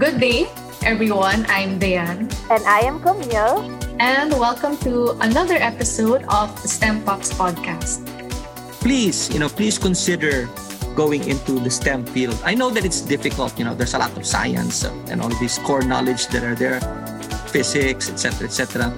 [0.00, 0.48] Good day,
[0.80, 1.44] everyone.
[1.52, 2.24] I'm Dayan.
[2.48, 3.68] And I am Camille.
[4.00, 8.00] And welcome to another episode of the STEM Talks podcast.
[8.80, 10.48] Please, you know, please consider
[10.96, 12.32] going into the STEM field.
[12.48, 15.60] I know that it's difficult, you know, there's a lot of science and all these
[15.68, 16.80] core knowledge that are there,
[17.52, 18.96] physics, etc., etc.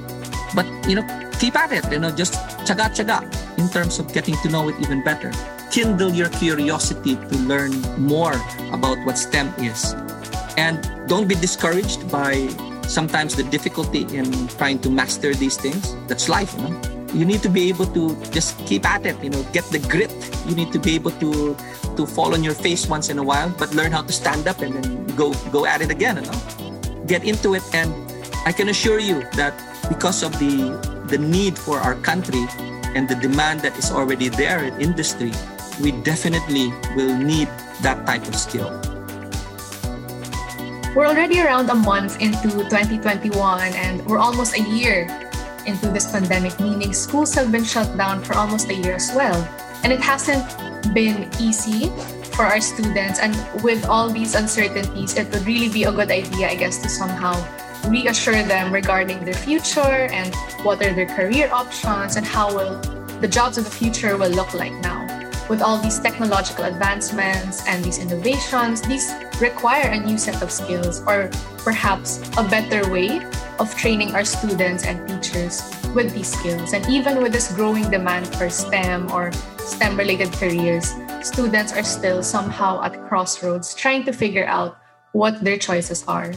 [0.55, 1.07] But, you know,
[1.41, 3.27] keep at it, you know, just chaga chaga
[3.59, 5.35] in terms of getting to know it even better.
[5.73, 8.39] Kindle your curiosity to learn more
[8.71, 9.97] about what STEM is.
[10.57, 12.49] And don't be discouraged by
[12.87, 15.97] sometimes the difficulty in trying to master these things.
[16.07, 16.69] That's life, you.
[17.15, 20.13] You need to be able to just keep at it, you know, get the grit.
[20.47, 21.57] You need to be able to
[21.97, 24.61] to fall on your face once in a while, but learn how to stand up
[24.61, 26.41] and then go go at it again, you know.
[27.07, 27.93] Get into it and
[28.47, 29.53] I can assure you that
[29.89, 30.73] because of the
[31.13, 32.49] the need for our country
[32.97, 35.33] and the demand that is already there in industry,
[35.81, 37.49] we definitely will need
[37.85, 38.73] that type of skill.
[40.95, 43.33] We're already around a month into 2021
[43.73, 45.09] and we're almost a year
[45.65, 49.41] into this pandemic, meaning schools have been shut down for almost a year as well.
[49.85, 50.45] And it hasn't
[50.93, 51.89] been easy
[52.37, 53.21] for our students.
[53.21, 53.33] And
[53.65, 57.41] with all these uncertainties, it would really be a good idea, I guess, to somehow
[57.89, 62.77] reassure them regarding their future and what are their career options and how will
[63.23, 65.09] the jobs of the future will look like now
[65.49, 69.11] with all these technological advancements and these innovations, these
[69.43, 71.29] require a new set of skills or
[71.67, 73.19] perhaps a better way
[73.59, 75.61] of training our students and teachers
[75.93, 76.73] with these skills.
[76.73, 82.23] And even with this growing demand for STEM or STEM related careers, students are still
[82.23, 84.79] somehow at crossroads trying to figure out
[85.11, 86.33] what their choices are.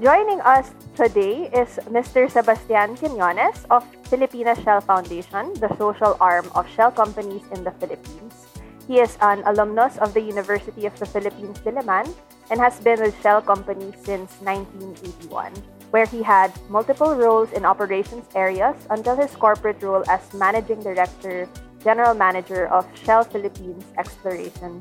[0.00, 2.30] Joining us today is Mr.
[2.30, 8.53] Sebastian Quinones of Pilipinas Shell Foundation, the social arm of shell companies in the Philippines.
[8.86, 12.12] He is an alumnus of the University of the Philippines, Diliman,
[12.50, 15.52] and has been with Shell Company since 1981,
[15.90, 21.48] where he had multiple roles in operations areas until his corporate role as Managing Director,
[21.82, 24.80] General Manager of Shell Philippines Exploration.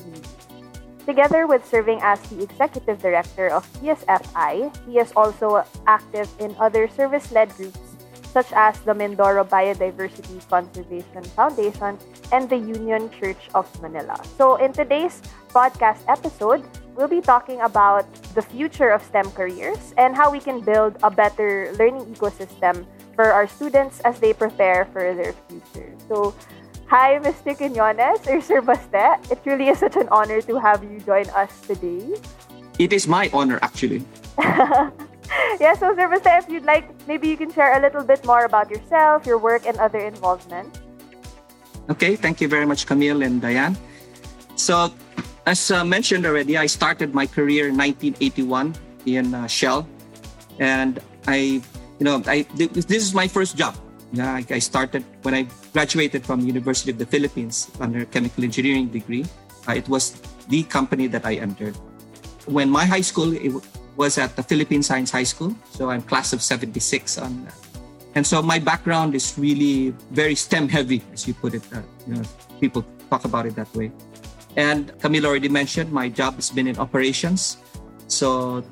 [1.05, 6.87] Together with serving as the executive director of PSFI, he is also active in other
[6.87, 7.92] service led groups
[8.33, 11.97] such as the Mindoro Biodiversity Conservation Foundation
[12.33, 14.17] and the Union Church of Manila.
[14.37, 15.21] So, in today's
[15.53, 16.65] podcast episode,
[16.97, 21.11] we'll be talking about the future of STEM careers and how we can build a
[21.13, 25.93] better learning ecosystem for our students as they prepare for their future.
[26.09, 26.33] So,
[26.93, 27.57] Hi, Mr.
[27.57, 29.17] Quinones or Sir Baste.
[29.31, 32.13] It really is such an honor to have you join us today.
[32.77, 34.05] It is my honor, actually.
[35.59, 38.45] yeah, so Sir Baste, if you'd like, maybe you can share a little bit more
[38.45, 40.79] about yourself, your work, and other involvement.
[41.89, 43.77] Okay, thank you very much, Camille and Diane.
[44.55, 44.93] So,
[45.45, 48.75] as uh, mentioned already, I started my career in 1981
[49.05, 49.87] in uh, Shell,
[50.59, 51.59] and I,
[51.99, 53.75] you know, I this is my first job.
[54.13, 58.87] Yeah, I, I started when I graduated from University of the Philippines under chemical engineering
[58.87, 59.25] degree.
[59.67, 61.75] Uh, it was the company that I entered.
[62.45, 63.51] When my high school it
[63.95, 67.55] was at the Philippine Science High School, so I'm class of 76 on that.
[68.15, 71.63] And so my background is really very STEM heavy, as you put it.
[71.73, 72.23] Uh, you know,
[72.59, 73.91] people talk about it that way.
[74.55, 77.57] And Camille already mentioned my job has been in operations.
[78.07, 78.63] So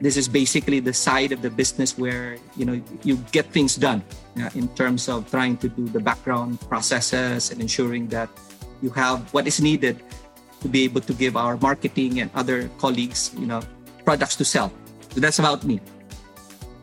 [0.00, 4.02] this is basically the side of the business where you know you get things done
[4.54, 8.28] in terms of trying to do the background processes and ensuring that
[8.80, 10.00] you have what is needed
[10.60, 13.60] to be able to give our marketing and other colleagues you know
[14.04, 14.72] products to sell.
[15.10, 15.80] So that's about me.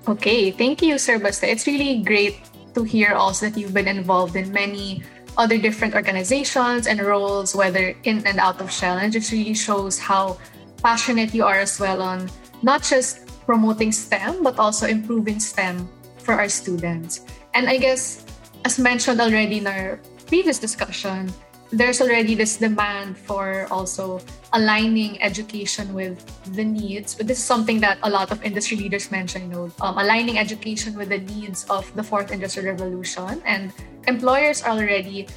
[0.07, 1.43] Okay thank you sir Baste.
[1.43, 2.39] It's really great
[2.75, 5.03] to hear also that you've been involved in many
[5.37, 8.97] other different organizations and roles whether in and out of shell.
[8.97, 10.37] And it just really shows how
[10.81, 12.29] passionate you are as well on
[12.61, 17.23] not just promoting STEM, but also improving STEM for our students.
[17.53, 18.25] And I guess,
[18.65, 21.31] as mentioned already in our previous discussion,
[21.71, 24.21] there's already this demand for also
[24.53, 26.23] aligning education with
[26.55, 27.15] the needs.
[27.15, 30.37] But this is something that a lot of industry leaders mention, you know, um, aligning
[30.37, 33.41] education with the needs of the fourth industrial revolution.
[33.45, 33.73] And
[34.07, 35.27] employers are already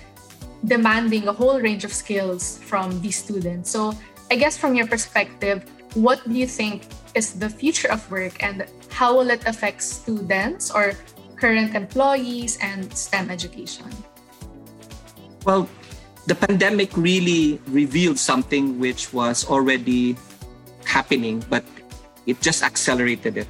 [0.65, 3.71] demanding a whole range of skills from these students.
[3.71, 3.95] So
[4.31, 8.67] I guess from your perspective, what do you think is the future of work and
[8.91, 10.93] how will it affect students or
[11.35, 13.91] current employees and STEM education?
[15.45, 15.69] Well,
[16.27, 20.17] the pandemic really revealed something which was already
[20.85, 21.65] happening, but
[22.27, 23.49] it just accelerated it.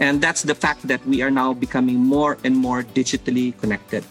[0.00, 4.04] And that's the fact that we are now becoming more and more digitally connected.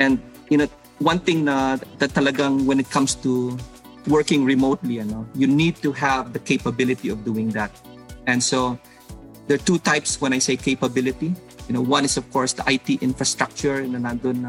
[0.00, 0.20] And
[0.50, 0.68] you know,
[0.98, 3.56] one thing na, that talagang when it comes to
[4.08, 7.70] working remotely, you know, you need to have the capability of doing that.
[8.26, 8.78] And so
[9.46, 11.34] there are two types when I say capability.
[11.68, 14.40] You know, one is of course the IT infrastructure you know, nandun,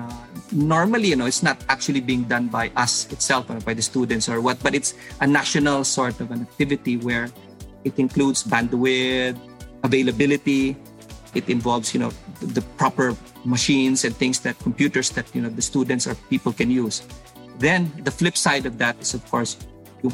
[0.51, 4.29] normally, you know, it's not actually being done by us itself or by the students
[4.29, 7.29] or what, but it's a national sort of an activity where
[7.83, 9.37] it includes bandwidth,
[9.83, 10.77] availability,
[11.35, 12.11] it involves, you know,
[12.41, 16.71] the proper machines and things that computers that, you know, the students or people can
[16.71, 17.03] use.
[17.59, 19.57] Then the flip side of that is of course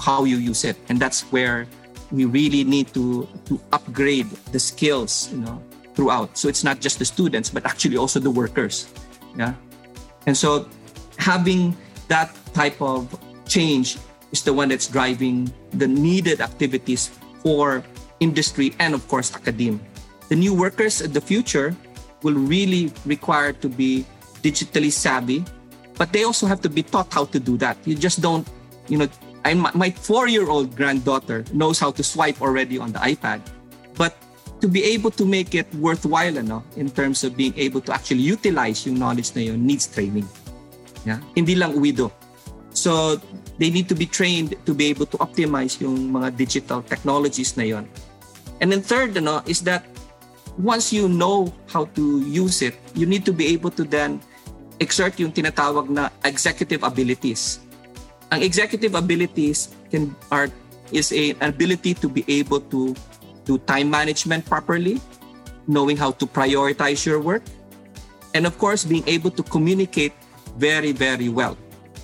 [0.02, 0.76] how you use it.
[0.90, 1.68] And that's where
[2.12, 5.62] we really need to to upgrade the skills you know
[5.96, 6.38] throughout.
[6.38, 8.92] So it's not just the students but actually also the workers.
[9.38, 9.54] Yeah?
[10.28, 10.68] And so
[11.18, 11.76] having
[12.08, 13.10] that type of
[13.48, 13.98] change
[14.32, 17.12] is the one that's driving the needed activities
[17.42, 17.84] for
[18.20, 19.80] industry and of course academia.
[20.30, 21.76] The new workers of the future
[22.24, 24.06] will really require to be
[24.42, 25.46] digitally savvy
[25.98, 27.78] but they also have to be taught how to do that.
[27.86, 28.48] You just don't
[28.88, 29.08] you know
[29.46, 33.46] I, my four-year-old granddaughter knows how to swipe already on the iPad,
[33.94, 34.18] but
[34.62, 38.24] to be able to make it worthwhile ano, in terms of being able to actually
[38.24, 40.28] utilize yung knowledge na yun needs training.
[41.06, 41.20] Yeah?
[41.36, 42.12] Hindi lang uwido.
[42.72, 43.20] So,
[43.60, 47.64] they need to be trained to be able to optimize yung mga digital technologies na
[47.64, 47.88] yun.
[48.60, 49.86] And then third ano, is that
[50.58, 54.20] once you know how to use it, you need to be able to then
[54.80, 57.64] exert yung tinatawag na executive abilities
[58.32, 60.50] ang executive abilities can are
[60.94, 62.94] is a, an ability to be able to
[63.46, 65.02] do time management properly,
[65.68, 67.44] knowing how to prioritize your work,
[68.34, 70.14] and of course being able to communicate
[70.58, 71.58] very very well.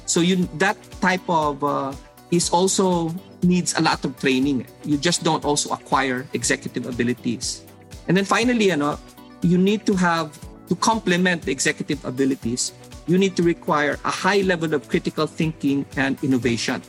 [0.05, 1.93] So you that type of uh,
[2.31, 4.67] is also needs a lot of training.
[4.85, 7.65] You just don't also acquire executive abilities.
[8.07, 8.99] And then finally, you know,
[9.41, 10.37] you need to have
[10.69, 12.73] to complement the executive abilities
[13.07, 16.81] you need to require a high level of critical thinking and innovation.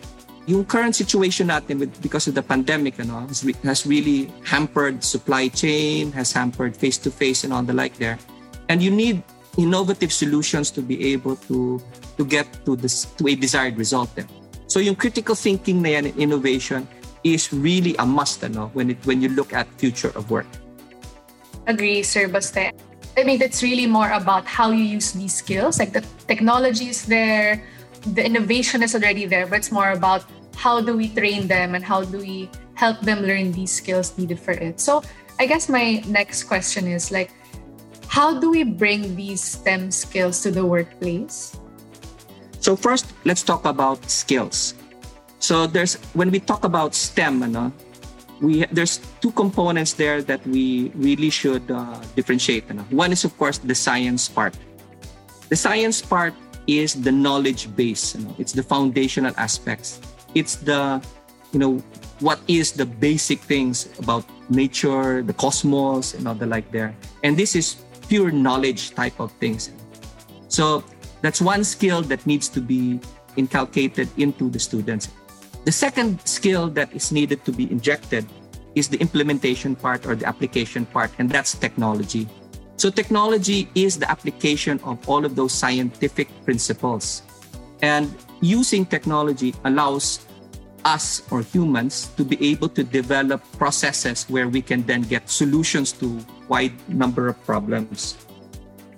[0.46, 5.04] Yung current situation natin with, because of the pandemic ano, has, re, has really hampered
[5.04, 8.18] supply chain, has hampered face-to-face and all the like there.
[8.68, 9.22] And you need
[9.58, 11.80] innovative solutions to be able to
[12.16, 14.26] to get to this to a desired result there.
[14.66, 16.88] So yung critical thinking na yan and innovation
[17.22, 20.48] is really a must ano, when it when you look at future of work.
[21.66, 22.72] Agree, Sir Baste.
[23.12, 25.78] I mean, it's really more about how you use these skills.
[25.78, 27.60] Like the technology is there,
[28.06, 30.24] the innovation is already there, but it's more about
[30.56, 34.38] how do we train them and how do we help them learn these skills needed
[34.38, 34.80] for it.
[34.80, 35.02] So
[35.38, 37.30] I guess my next question is like,
[38.08, 41.56] how do we bring these STEM skills to the workplace?
[42.60, 44.74] So first, let's talk about skills.
[45.38, 47.72] So there's when we talk about STEM, ano,
[48.40, 52.70] we there's two components there that we really should uh, differentiate.
[52.70, 52.86] Ano?
[52.90, 54.54] One is of course the science part.
[55.48, 56.34] The science part
[56.66, 58.14] is the knowledge base.
[58.14, 58.34] You know?
[58.38, 60.00] It's the foundational aspects.
[60.34, 61.02] It's the
[61.52, 61.82] you know
[62.20, 66.94] what is the basic things about nature, the cosmos, and all the like there.
[67.22, 67.76] And this is
[68.08, 69.70] pure knowledge type of things.
[70.48, 70.84] So
[71.20, 73.00] that's one skill that needs to be
[73.36, 75.08] inculcated into the students.
[75.64, 78.26] The second skill that is needed to be injected
[78.74, 82.28] is the implementation part or the application part, and that's technology.
[82.82, 87.22] So, technology is the application of all of those scientific principles.
[87.78, 90.26] And using technology allows
[90.84, 95.92] us or humans to be able to develop processes where we can then get solutions
[96.02, 96.18] to
[96.48, 98.18] wide number of problems.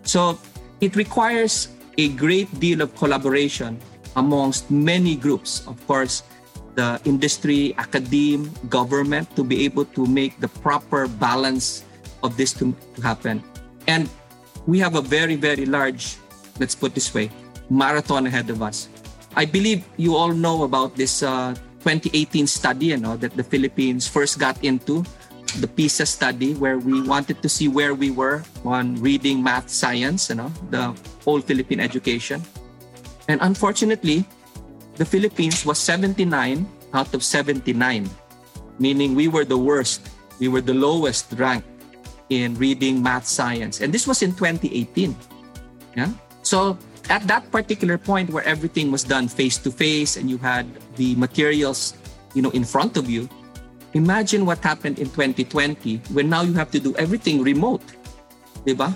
[0.01, 0.41] So,
[0.81, 1.69] it requires
[2.01, 3.77] a great deal of collaboration
[4.17, 5.61] amongst many groups.
[5.69, 6.23] Of course,
[6.73, 11.85] the industry, academe, government to be able to make the proper balance
[12.23, 13.45] of this to, to happen.
[13.87, 14.09] And
[14.67, 16.17] we have a very, very large,
[16.59, 17.31] let's put this way,
[17.71, 18.89] marathon ahead of us.
[19.37, 24.09] I believe you all know about this uh, 2018 study you know, that the Philippines
[24.09, 25.05] first got into,
[25.61, 30.29] the PISA study, where we wanted to see where we were on reading, math, science,
[30.31, 32.43] you know, the whole Philippine education.
[33.29, 34.25] And unfortunately,
[34.97, 38.09] the Philippines was 79 out of 79,
[38.79, 40.09] meaning we were the worst.
[40.41, 41.74] We were the lowest ranked
[42.31, 43.81] in reading, math, science.
[43.81, 45.17] And this was in 2018.
[45.97, 46.09] Yeah.
[46.43, 46.79] So
[47.09, 50.67] at that particular point where everything was done face to face and you had
[50.97, 51.95] the materials,
[52.35, 53.29] you know, in front of you,
[53.93, 57.83] imagine what happened in 2020 when now you have to do everything remote.
[58.67, 58.95] Diba?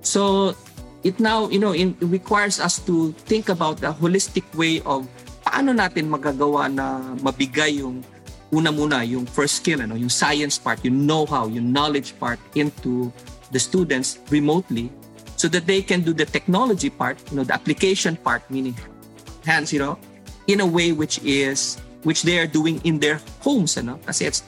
[0.00, 0.54] So
[1.02, 5.06] it now, you know, it requires us to think about a holistic way of
[5.46, 8.02] paano natin magagawa na mabigay yung
[8.52, 13.10] una muna yung first skill ano yung science part yung know-how yung knowledge part into
[13.50, 14.90] the students remotely
[15.34, 18.74] so that they can do the technology part you know the application part meaning
[19.42, 19.98] hands you know
[20.46, 24.46] in a way which is which they are doing in their homes ano kasi it's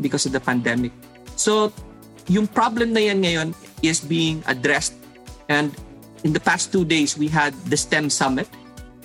[0.00, 0.90] because of the pandemic.
[1.36, 1.72] So,
[2.26, 3.48] yung problem na yan ngayon
[3.82, 4.94] is being addressed.
[5.48, 5.70] And
[6.24, 8.48] in the past two days, we had the STEM Summit.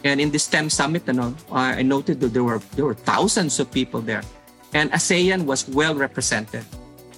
[0.04, 3.70] And in the STEM Summit, ano, I noted that there were, there were thousands of
[3.72, 4.24] people there.
[4.74, 6.66] And ASEAN was well represented.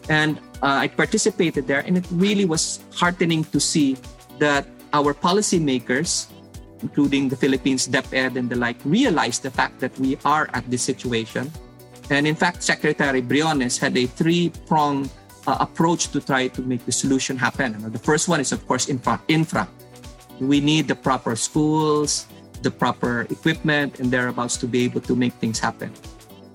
[0.09, 3.95] And uh, I participated there, and it really was heartening to see
[4.39, 6.27] that our policymakers,
[6.81, 10.81] including the Philippines DepEd and the like, realized the fact that we are at this
[10.81, 11.51] situation.
[12.09, 15.09] And in fact, Secretary Briones had a three-pronged
[15.47, 17.79] uh, approach to try to make the solution happen.
[17.91, 19.21] The first one is, of course, infra.
[19.29, 19.69] infra.
[20.39, 22.27] We need the proper schools,
[22.63, 25.91] the proper equipment, and thereabouts to be able to make things happen.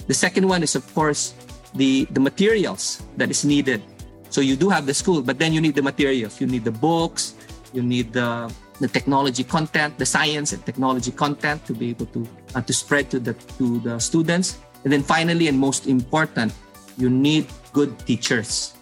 [0.09, 1.35] The second one is, of course,
[1.75, 3.83] the, the materials that is needed.
[4.31, 6.41] So you do have the school, but then you need the materials.
[6.41, 7.35] You need the books,
[7.73, 12.27] you need the, the technology content, the science and technology content to be able to,
[12.55, 14.59] uh, to spread to the, to the students.
[14.85, 16.53] And then finally, and most important,
[16.97, 18.75] you need good teachers.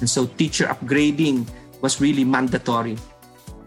[0.00, 1.46] And so teacher upgrading
[1.80, 2.96] was really mandatory.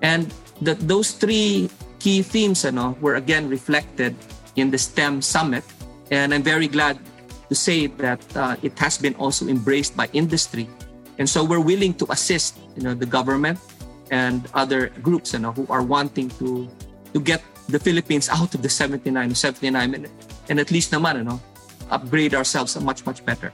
[0.01, 1.69] And that those three
[1.99, 4.15] key themes ano, were again reflected
[4.55, 5.63] in the STEM summit.
[6.11, 6.97] And I'm very glad
[7.49, 10.67] to say that uh, it has been also embraced by industry.
[11.17, 13.59] And so we're willing to assist you know, the government
[14.11, 16.69] and other groups you know, who are wanting to,
[17.13, 20.07] to get the Philippines out of the 79 79 and,
[20.49, 21.39] and at least naman, you know,
[21.91, 23.51] upgrade ourselves much, much better.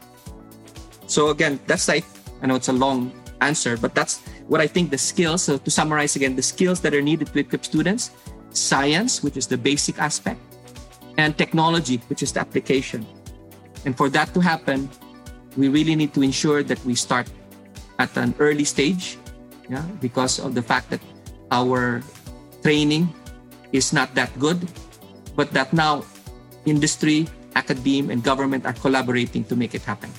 [1.08, 2.06] So again, that's like,
[2.42, 3.12] I know it's a long
[3.42, 5.44] answer, but that's what I think the skills.
[5.44, 8.12] So to summarize again, the skills that are needed to equip students,
[8.56, 10.40] science, which is the basic aspect,
[11.18, 13.06] and technology, which is the application.
[13.86, 14.90] And for that to happen,
[15.56, 17.30] we really need to ensure that we start
[18.00, 19.18] at an early stage,
[19.70, 21.00] yeah, because of the fact that
[21.52, 22.02] our
[22.64, 23.08] training
[23.72, 24.60] is not that good,
[25.36, 26.04] but that now
[26.66, 30.10] industry, academia, and government are collaborating to make it happen.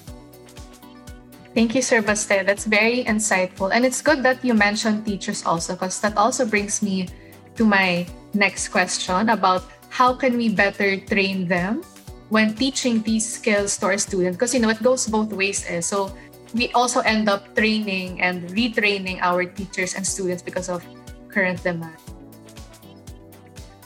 [1.55, 2.29] Thank you, Sir Baste.
[2.29, 3.73] That's very insightful.
[3.73, 7.09] And it's good that you mentioned teachers also, because that also brings me
[7.57, 11.83] to my next question about how can we better train them
[12.29, 14.37] when teaching these skills to our students?
[14.37, 15.81] Because you know it goes both ways eh?
[15.81, 16.13] so
[16.55, 20.85] we also end up training and retraining our teachers and students because of
[21.29, 21.97] current demand.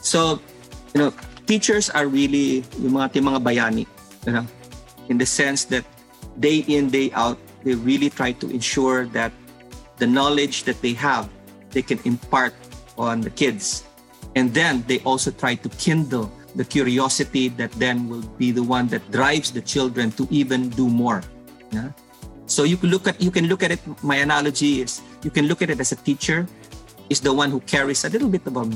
[0.01, 0.39] So
[0.93, 1.13] you know
[1.47, 3.85] teachers are really yung mga, mga bayani
[4.25, 4.45] you know,
[5.09, 5.85] in the sense that
[6.39, 9.31] day in day out they really try to ensure that
[9.97, 11.29] the knowledge that they have
[11.71, 12.53] they can impart
[12.97, 13.83] on the kids
[14.35, 18.87] and then they also try to kindle the curiosity that then will be the one
[18.87, 21.23] that drives the children to even do more.
[21.71, 21.91] Yeah?
[22.45, 25.47] So you can look at you can look at it my analogy is you can
[25.47, 26.47] look at it as a teacher
[27.09, 28.67] is the one who carries a little bit of a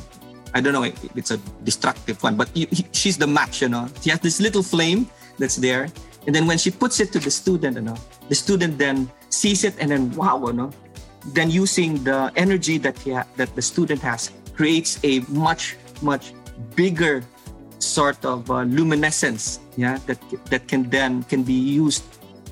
[0.55, 3.91] i don't know it's a destructive one but you, he, she's the match you know?
[3.99, 5.91] She has this little flame that's there
[6.25, 7.99] and then when she puts it to the student you know
[8.31, 10.71] the student then sees it and then wow you know
[11.35, 16.33] then using the energy that he ha- that the student has creates a much much
[16.75, 17.23] bigger
[17.79, 20.19] sort of uh, luminescence yeah that
[20.49, 22.03] that can then can be used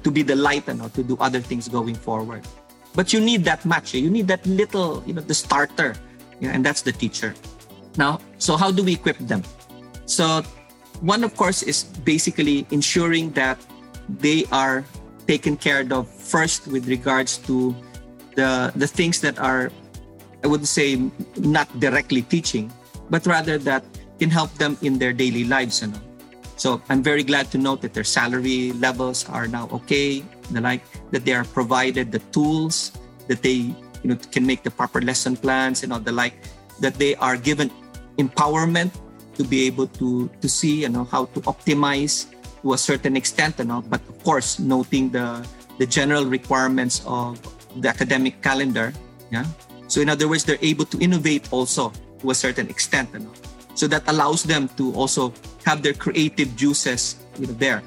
[0.03, 2.43] to be the light and to do other things going forward.
[2.93, 3.93] But you need that match.
[3.93, 5.95] You need that little you know the starter
[6.39, 7.33] yeah, and that's the teacher.
[7.97, 9.43] Now so how do we equip them?
[10.05, 10.43] So
[11.01, 13.57] one of course is basically ensuring that
[14.07, 14.83] they are
[15.27, 17.75] taken care of first with regards to
[18.35, 19.71] the the things that are
[20.43, 20.99] i would say
[21.37, 22.71] not directly teaching
[23.09, 23.83] but rather that
[24.19, 25.81] can help them in their daily lives.
[25.81, 26.01] You know?
[26.55, 30.23] So I'm very glad to note that their salary levels are now okay.
[30.51, 32.91] The like that they are provided the tools
[33.27, 36.35] that they you know can make the proper lesson plans and all the like
[36.79, 37.71] that they are given
[38.17, 38.91] empowerment
[39.35, 42.27] to be able to to see you know how to optimize
[42.61, 45.39] to a certain extent you know but of course noting the
[45.79, 47.39] the general requirements of
[47.79, 48.91] the academic calendar
[49.31, 49.47] yeah
[49.93, 53.33] so in other words they're able to innovate also to a certain extent you know
[53.75, 55.33] so that allows them to also
[55.65, 57.81] have their creative juices you know, there.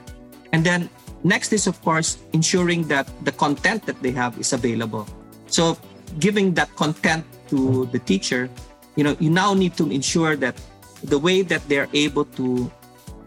[0.53, 0.91] And then
[1.25, 5.07] next is of course ensuring that the content that they have is available.
[5.47, 5.79] So
[6.19, 8.51] giving that content to the teacher,
[8.97, 10.61] you know, you now need to ensure that
[11.05, 12.71] the way that they're able to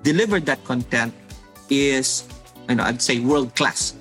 [0.04, 1.14] deliver that content
[1.70, 2.28] is,
[2.68, 3.96] you know, I'd say world class.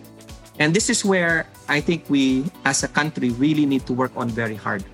[0.58, 4.28] And this is where I think we as a country really need to work on
[4.28, 4.84] very hard.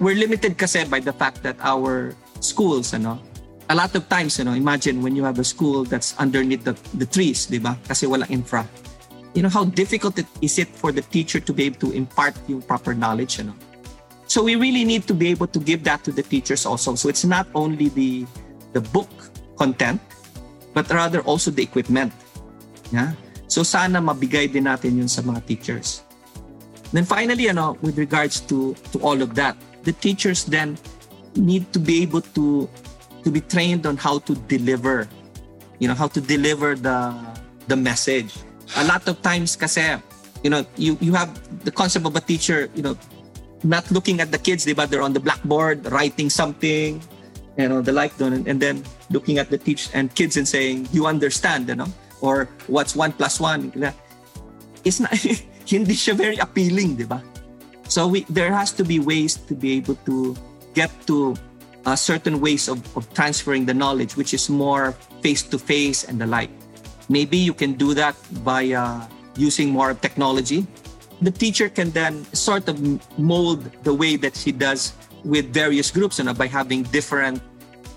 [0.00, 3.20] We're limited kasi by the fact that our schools, ano,
[3.68, 6.72] a lot of times, you know, imagine when you have a school that's underneath the,
[6.96, 7.76] the trees, di ba?
[7.88, 8.64] Kasi walang infra.
[9.34, 12.34] You know, how difficult it, is it for the teacher to be able to impart
[12.48, 13.56] yung proper knowledge, you know?
[14.26, 16.94] So we really need to be able to give that to the teachers also.
[16.94, 18.26] So it's not only the,
[18.72, 19.10] the book
[19.56, 20.00] content,
[20.72, 22.12] but rather also the equipment.
[22.90, 23.12] Yeah?
[23.46, 26.02] So sana mabigay din natin yun sa mga teachers.
[26.94, 30.78] Then finally, ano, with regards to, to all of that, the teachers then
[31.34, 32.70] need to be able to
[33.26, 35.08] to be trained on how to deliver,
[35.82, 37.10] you know, how to deliver the
[37.66, 38.38] the message.
[38.78, 39.98] A lot of times kasi,
[40.46, 41.34] you know, you, you have
[41.66, 42.94] the concept of a teacher, you know,
[43.64, 47.02] not looking at the kids, but they're on the blackboard writing something,
[47.58, 51.06] you know, the like, and then looking at the teach and kids and saying, you
[51.06, 51.88] understand, you know,
[52.20, 53.72] or what's one plus one.
[54.84, 55.10] It's not,
[55.66, 57.22] hindi siya very appealing, di ba?
[57.88, 60.36] So we, there has to be ways to be able to
[60.74, 61.36] get to
[61.86, 66.20] uh, certain ways of, of transferring the knowledge, which is more face to face and
[66.20, 66.50] the like.
[67.08, 69.06] Maybe you can do that by uh,
[69.36, 70.66] using more technology.
[71.20, 72.80] The teacher can then sort of
[73.18, 74.92] mold the way that she does
[75.24, 77.40] with various groups you know, by having different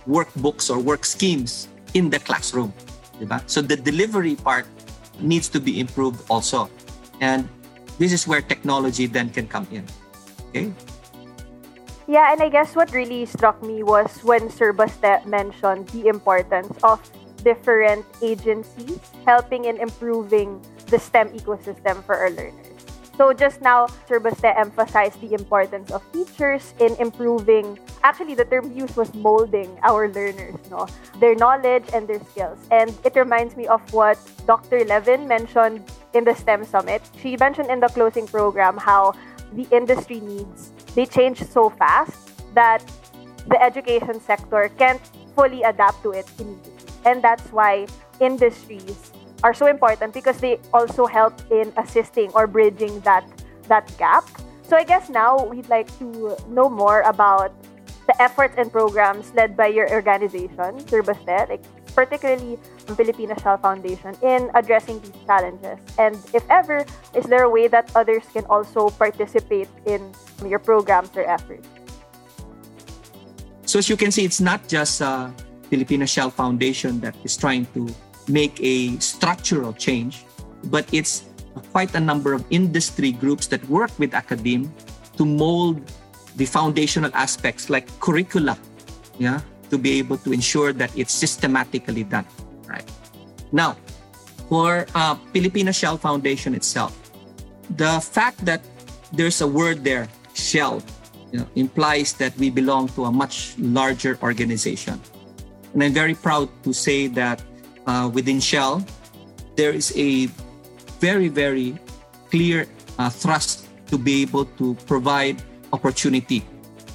[0.08, 2.74] workbooks or work schemes in the classroom.
[3.20, 3.42] Diba?
[3.48, 4.68] So the delivery part
[5.20, 6.70] needs to be improved also.
[7.20, 7.50] And
[7.98, 9.86] this is where technology then can come in.
[10.50, 10.74] Okay?
[12.08, 16.72] Yeah, and I guess what really struck me was when Sir Baste mentioned the importance
[16.82, 17.04] of
[17.44, 22.78] different agencies helping in improving the STEM ecosystem for our learners.
[23.18, 28.72] So just now, Sir Baste emphasized the importance of teachers in improving, actually the term
[28.72, 30.88] used was molding our learners, no?
[31.20, 32.60] Their knowledge and their skills.
[32.70, 34.86] And it reminds me of what Dr.
[34.86, 35.84] Levin mentioned
[36.18, 37.02] in the STEM Summit.
[37.22, 39.14] She mentioned in the closing program how
[39.54, 42.84] the industry needs, they change so fast that
[43.48, 45.02] the education sector can't
[45.36, 46.74] fully adapt to it immediately.
[47.06, 47.88] And that's why
[48.20, 49.12] industries
[49.44, 53.24] are so important because they also help in assisting or bridging that
[53.70, 54.26] that gap.
[54.64, 57.54] So I guess now we'd like to know more about
[58.08, 61.64] the efforts and programs led by your organization, Sir like
[61.98, 62.62] particularly
[62.94, 65.82] Pilipinas Shell Foundation, in addressing these challenges.
[65.98, 66.86] And if ever,
[67.18, 70.14] is there a way that others can also participate in
[70.46, 71.66] your programs or efforts?
[73.66, 75.34] So as you can see, it's not just uh,
[75.74, 77.90] Pilipinas Shell Foundation that is trying to
[78.30, 80.22] make a structural change,
[80.70, 81.26] but it's
[81.74, 84.70] quite a number of industry groups that work with academe
[85.18, 85.82] to mold
[86.38, 88.56] the foundational aspects like curricula,
[89.18, 92.26] yeah, to be able to ensure that it's systematically done,
[92.68, 92.86] right?
[93.52, 93.78] Now,
[94.50, 96.96] for uh, Pilipinas Shell Foundation itself,
[97.76, 98.62] the fact that
[99.12, 100.82] there's a word there, shell,
[101.32, 105.00] you know, implies that we belong to a much larger organization.
[105.74, 107.42] And I'm very proud to say that
[107.86, 108.86] uh, within Shell,
[109.56, 110.28] there is a
[111.00, 111.78] very, very
[112.32, 115.42] clear uh, thrust to be able to provide
[115.74, 116.44] opportunity,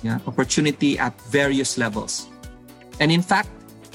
[0.02, 2.28] yeah, opportunity at various levels.
[3.00, 3.48] And in fact,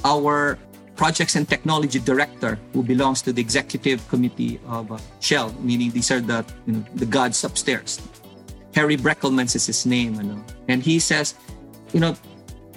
[0.04, 0.58] our
[0.96, 6.12] projects and technology director, who belongs to the executive committee of uh, Shell, meaning these
[6.12, 8.02] are the you know, the gods upstairs.
[8.74, 11.36] Harry Breckelmans is his name, you know, and he says,
[11.94, 12.16] you know,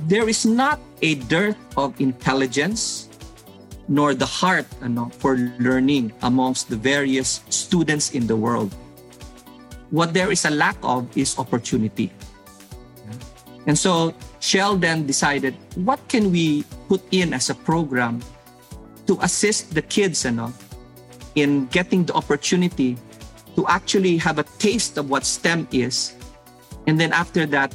[0.06, 3.08] there is not a dearth of intelligence
[3.90, 8.72] nor the heart ano, for learning amongst the various students in the world.
[9.90, 12.12] What there is a lack of is opportunity.
[13.66, 18.20] And so Shell then decided, what can we put in as a program
[19.06, 20.52] to assist the kids ano,
[21.34, 22.96] in getting the opportunity
[23.56, 26.14] to actually have a taste of what STEM is,
[26.86, 27.74] and then after that,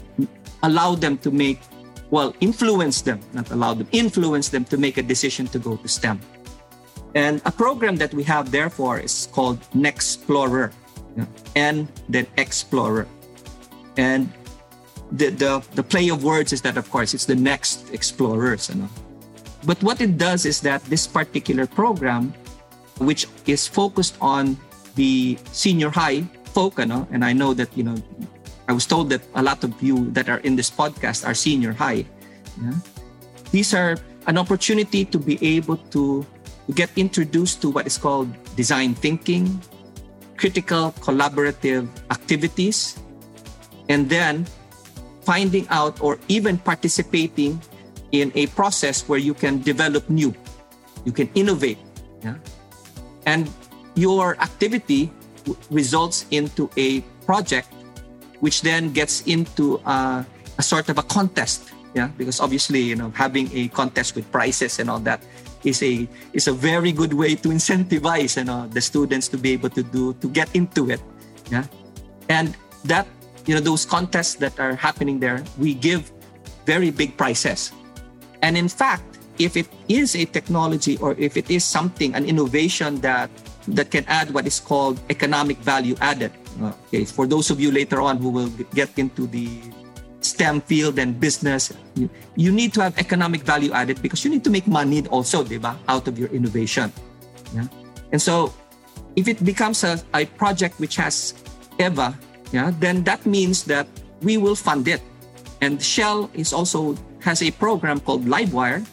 [0.63, 1.61] allow them to make
[2.11, 5.87] well, influence them, not allow them, influence them to make a decision to go to
[5.87, 6.19] STEM.
[7.15, 10.71] And a program that we have, therefore, is called NXplorer,
[11.17, 13.07] yeah, and then Explorer.
[13.97, 14.31] And
[15.11, 18.69] the, the, the play of words is that, of course, it's the next explorers.
[18.69, 18.89] You know?
[19.65, 22.33] But what it does is that this particular program,
[22.99, 24.57] which is focused on
[24.95, 27.95] the senior high folk, you know, and I know that, you know,
[28.67, 31.73] I was told that a lot of you that are in this podcast are senior
[31.73, 32.05] high.
[33.51, 36.25] These are an opportunity to be able to
[36.73, 39.61] get introduced to what is called design thinking,
[40.37, 42.97] critical collaborative activities,
[43.89, 44.47] and then
[45.25, 47.59] finding out or even participating
[48.11, 50.33] in a process where you can develop new,
[51.03, 51.77] you can innovate.
[52.23, 52.35] Yeah?
[53.25, 53.49] And
[53.95, 55.11] your activity
[55.69, 57.73] results into a project
[58.39, 60.23] which then gets into uh,
[60.57, 61.71] a sort of a contest.
[61.95, 65.23] Yeah, because obviously, you know, having a contest with prizes and all that
[65.63, 69.53] is a is a very good way to incentivize you know the students to be
[69.53, 70.99] able to do to get into it.
[71.49, 71.63] Yeah,
[72.27, 73.07] and that
[73.45, 76.11] you know those contests that are happening there, we give
[76.65, 77.71] very big prizes,
[78.41, 79.03] and in fact,
[79.37, 83.29] if it is a technology or if it is something an innovation that
[83.67, 86.31] that can add what is called economic value added.
[86.87, 89.59] Okay, for those of you later on who will get into the
[90.21, 94.43] STEM field and business, you, you need to have economic value added because you need
[94.43, 96.91] to make money also, diba, out of your innovation.
[97.53, 97.67] Yeah?
[98.11, 98.53] And so
[99.15, 101.33] if it becomes a, a project which has
[101.79, 102.17] EVA,
[102.51, 103.87] yeah, then that means that
[104.21, 105.01] we will fund it.
[105.61, 108.85] And Shell is also has a program called Livewire,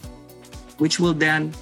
[0.79, 1.53] which will then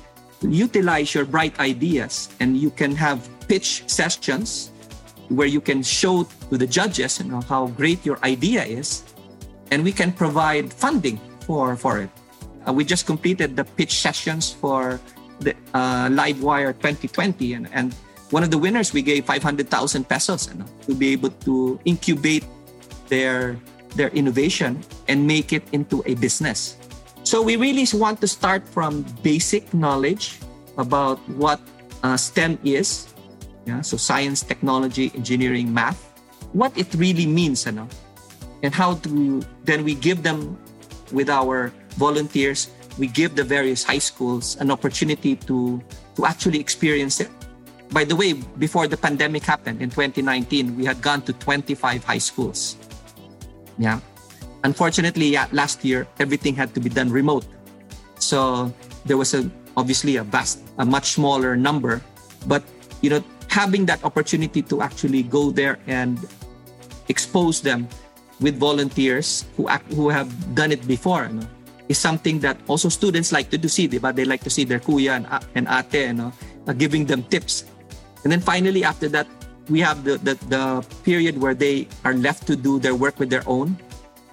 [0.42, 2.28] utilize your bright ideas.
[2.40, 4.70] And you can have pitch sessions
[5.28, 9.02] where you can show to the judges you know how great your idea is.
[9.70, 12.10] And we can provide funding for for it.
[12.66, 15.00] Uh, we just completed the pitch sessions for
[15.40, 17.94] the uh, livewire 2020 and, and
[18.30, 22.44] one of the winners we gave 500000 pesos know, to be able to incubate
[23.08, 23.58] their
[23.96, 26.80] their innovation and make it into a business
[27.30, 30.40] so we really want to start from basic knowledge
[30.78, 31.60] about what
[32.02, 33.06] uh, STEM is.
[33.66, 36.00] Yeah, so science, technology, engineering, math.
[36.52, 37.86] What it really means, know,
[38.62, 40.58] and how to then we give them
[41.12, 42.66] with our volunteers.
[42.98, 45.78] We give the various high schools an opportunity to
[46.16, 47.30] to actually experience it.
[47.92, 52.18] By the way, before the pandemic happened in 2019, we had gone to 25 high
[52.18, 52.76] schools.
[53.78, 54.00] Yeah,
[54.62, 57.44] Unfortunately, yeah, last year everything had to be done remote.
[58.18, 58.72] So
[59.06, 62.02] there was a obviously a vast, a much smaller number,
[62.46, 62.62] but
[63.00, 66.20] you know, having that opportunity to actually go there and
[67.08, 67.88] expose them
[68.40, 71.48] with volunteers who act, who have done it before, you know,
[71.88, 74.78] is something that also students like to do see, but they like to see their
[74.80, 76.32] kuya and, and ate, you know,
[76.68, 77.64] uh, giving them tips.
[78.24, 79.26] And then finally, after that,
[79.68, 83.30] we have the, the, the period where they are left to do their work with
[83.30, 83.78] their own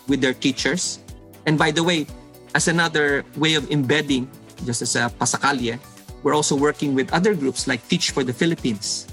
[0.08, 1.00] with their teachers.
[1.46, 2.08] And by the way,
[2.56, 4.30] as another way of embedding,
[4.66, 5.80] just as a pasakalye,
[6.24, 9.08] we're also working with other groups like Teach for the Philippines,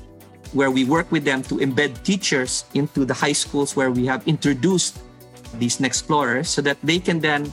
[0.52, 4.26] where we work with them to embed teachers into the high schools where we have
[4.26, 4.98] introduced
[5.58, 7.52] these next explorers so that they can then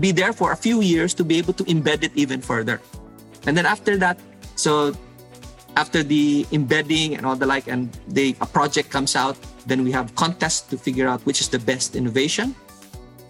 [0.00, 2.80] be there for a few years to be able to embed it even further.
[3.46, 4.18] And then after that,
[4.56, 4.94] so
[5.76, 9.92] after the embedding and all the like, and the a project comes out, then we
[9.92, 12.54] have contests to figure out which is the best innovation.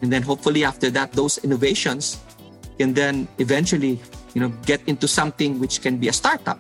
[0.03, 2.19] And then hopefully after that, those innovations
[2.79, 4.01] can then eventually,
[4.35, 6.59] you know, get into something which can be a startup.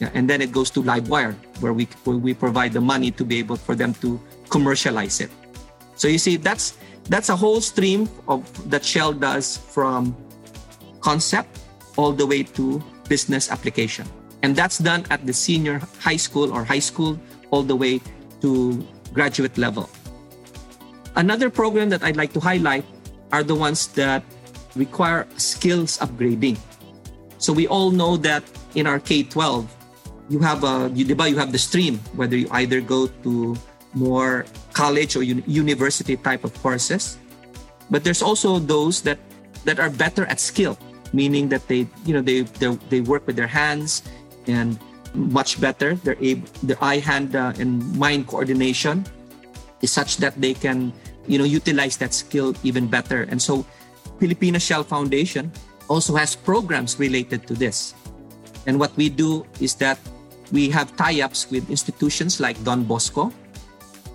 [0.00, 3.24] Yeah, and then it goes to Livewire, where we where we provide the money to
[3.24, 4.20] be able for them to
[4.50, 5.30] commercialize it.
[5.94, 6.76] So you see, that's
[7.08, 10.16] that's a whole stream of that Shell does from
[11.00, 11.60] concept
[11.96, 14.04] all the way to business application.
[14.44, 17.16] And that's done at the senior high school or high school
[17.48, 18.04] all the way
[18.44, 18.76] to
[19.08, 19.88] graduate level.
[21.16, 22.84] Another program that I'd like to highlight
[23.32, 24.22] are the ones that
[24.76, 26.60] require skills upgrading.
[27.38, 29.64] So we all know that in our K-12,
[30.28, 33.56] you have a you, you have the stream whether you either go to
[33.94, 37.16] more college or uni- university type of courses,
[37.88, 39.16] but there's also those that
[39.64, 40.76] that are better at skill,
[41.12, 42.44] meaning that they you know they,
[42.92, 44.04] they work with their hands
[44.46, 44.78] and
[45.14, 45.94] much better.
[45.94, 46.18] They're
[46.62, 49.06] their eye hand uh, and mind coordination
[49.82, 50.92] is such that they can
[51.26, 53.22] you know utilize that skill even better.
[53.30, 53.64] And so
[54.18, 55.52] Pilipinas Shell foundation
[55.88, 57.94] also has programs related to this.
[58.66, 59.98] And what we do is that
[60.52, 63.32] we have tie-ups with institutions like don bosco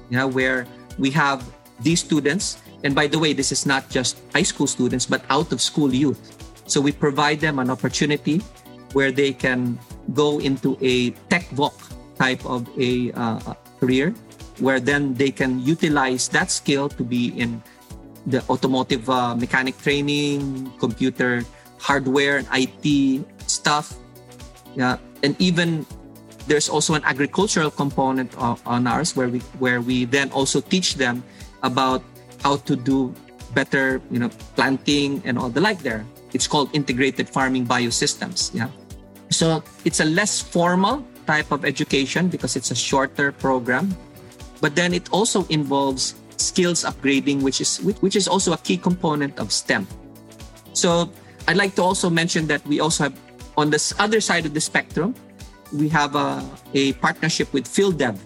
[0.10, 0.66] yeah, where
[0.98, 1.46] we have
[1.82, 2.58] these students.
[2.84, 5.94] And by the way this is not just high school students but out of school
[5.94, 6.20] youth.
[6.66, 8.42] So we provide them an opportunity
[8.94, 9.78] where they can
[10.14, 11.74] go into a tech voc
[12.18, 14.14] type of a uh, career
[14.60, 17.64] where then they can utilize that skill to be in
[18.28, 21.44] the automotive uh, mechanic training, computer
[21.80, 23.96] hardware and IT stuff.
[24.76, 25.86] Yeah, and even
[26.46, 31.24] there's also an agricultural component on ours where we where we then also teach them
[31.64, 32.04] about
[32.44, 33.14] how to do
[33.54, 36.06] better, you know, planting and all the like there.
[36.34, 38.54] It's called integrated farming biosystems.
[38.54, 38.70] Yeah.
[39.30, 43.96] So it's a less formal type of education because it's a shorter program
[44.62, 49.40] but then it also involves skills upgrading, which is which is also a key component
[49.40, 49.88] of STEM.
[50.74, 51.12] So
[51.48, 53.16] I'd like to also mention that we also have
[53.58, 55.16] on this other side of the spectrum,
[55.74, 58.18] we have a, a partnership with PhilDev.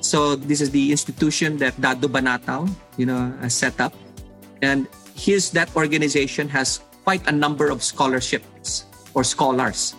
[0.00, 3.94] So this is the institution that Dado Banatao, you know, has set up.
[4.62, 9.94] And his that organization has quite a number of scholarships or scholars.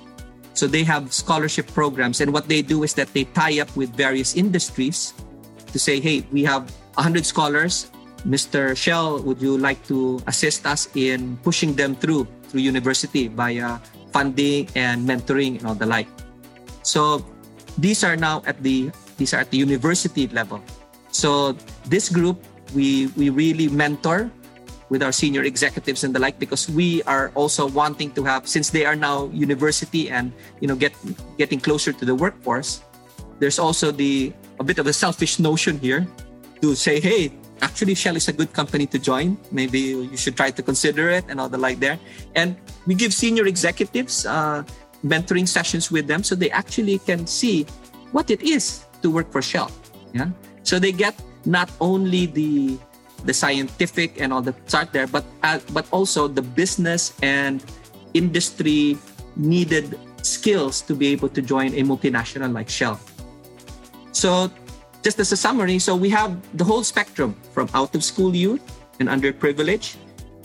[0.58, 2.20] So they have scholarship programs.
[2.20, 5.14] And what they do is that they tie up with various industries
[5.70, 7.94] to say, hey, we have 100 scholars.
[8.26, 8.76] Mr.
[8.76, 13.78] Shell, would you like to assist us in pushing them through through university via
[14.10, 16.10] funding and mentoring and all the like?
[16.82, 17.22] So
[17.78, 18.90] these are now at the
[19.22, 20.58] these are at the university level.
[21.14, 21.54] So
[21.86, 22.42] this group
[22.74, 24.34] we we really mentor
[24.90, 28.70] with our senior executives and the like because we are also wanting to have since
[28.70, 30.94] they are now university and you know get
[31.38, 32.84] getting closer to the workforce
[33.40, 36.08] there's also the a bit of a selfish notion here
[36.62, 39.36] to say hey actually shell is a good company to join.
[39.50, 41.98] Maybe you should try to consider it and all the like there.
[42.36, 44.62] And we give senior executives uh,
[45.04, 47.66] mentoring sessions with them so they actually can see
[48.12, 49.72] what it is to work for shell
[50.14, 50.30] yeah?
[50.64, 52.78] So they get not only the
[53.26, 57.64] the scientific and all the start there, but uh, but also the business and
[58.14, 58.98] industry
[59.36, 63.00] needed skills to be able to join a multinational like Shell.
[64.12, 64.52] So,
[65.04, 68.62] just as a summary, so we have the whole spectrum from out of school youth
[69.00, 69.96] and underprivileged,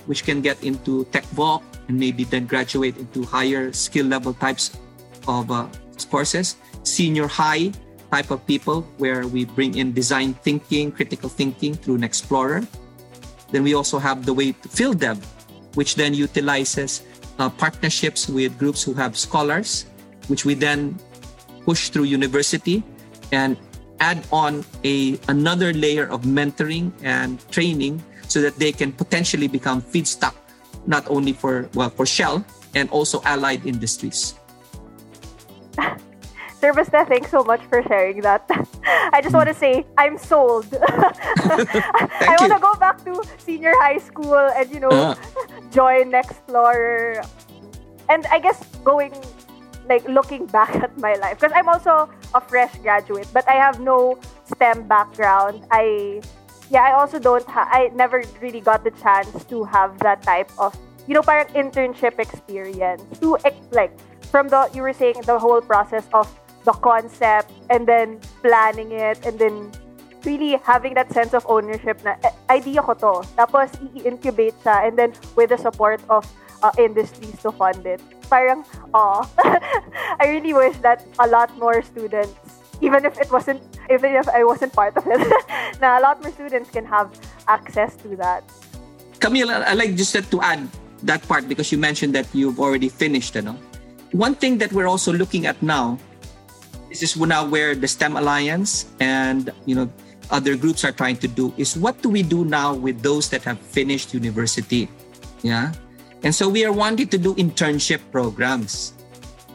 [0.06, 4.76] which can get into tech voc and maybe then graduate into higher skill level types
[5.26, 5.66] of uh,
[6.10, 7.72] courses, senior high
[8.12, 12.68] type of people where we bring in design thinking, critical thinking through NXplorer.
[13.50, 15.16] Then we also have the way to PhilDev,
[15.80, 17.00] which then utilizes
[17.40, 19.88] uh, partnerships with groups who have scholars,
[20.28, 21.00] which we then
[21.64, 22.84] push through university
[23.32, 23.56] and
[24.00, 27.96] add on a another layer of mentoring and training
[28.28, 30.36] so that they can potentially become feedstock
[30.84, 32.44] not only for well for Shell
[32.74, 34.36] and also allied industries.
[36.62, 38.46] Sir Baste, thanks so much for sharing that.
[39.12, 40.70] I just want to say I'm sold.
[40.78, 45.16] I want to go back to senior high school and you know uh.
[45.72, 47.24] join Explorer.
[48.08, 49.10] And I guess going
[49.88, 53.80] like looking back at my life because I'm also a fresh graduate, but I have
[53.80, 54.20] no
[54.54, 55.66] STEM background.
[55.72, 56.22] I
[56.70, 60.52] yeah, I also don't ha- I never really got the chance to have that type
[60.62, 63.34] of you know parang internship experience to
[63.72, 63.90] like
[64.30, 66.30] from the you were saying the whole process of
[66.64, 69.70] the concept and then planning it and then
[70.24, 73.14] really having that sense of ownership na eh, idea ko to.
[73.34, 76.22] Tapos i-incubate siya and then with the support of
[76.62, 78.00] uh, industries to fund it.
[78.30, 79.26] Parang, oh,
[80.22, 82.38] I really wish that a lot more students,
[82.80, 85.20] even if it wasn't, even if I wasn't part of it,
[85.82, 87.10] na a lot more students can have
[87.48, 88.46] access to that.
[89.18, 90.66] Camille, I like just to add
[91.02, 93.58] that part because you mentioned that you've already finished, you know.
[94.12, 95.98] One thing that we're also looking at now
[96.92, 99.88] this is now where the STEM Alliance and you know
[100.30, 103.42] other groups are trying to do is what do we do now with those that
[103.44, 104.88] have finished university?
[105.42, 105.72] Yeah.
[106.22, 108.92] And so we are wanting to do internship programs.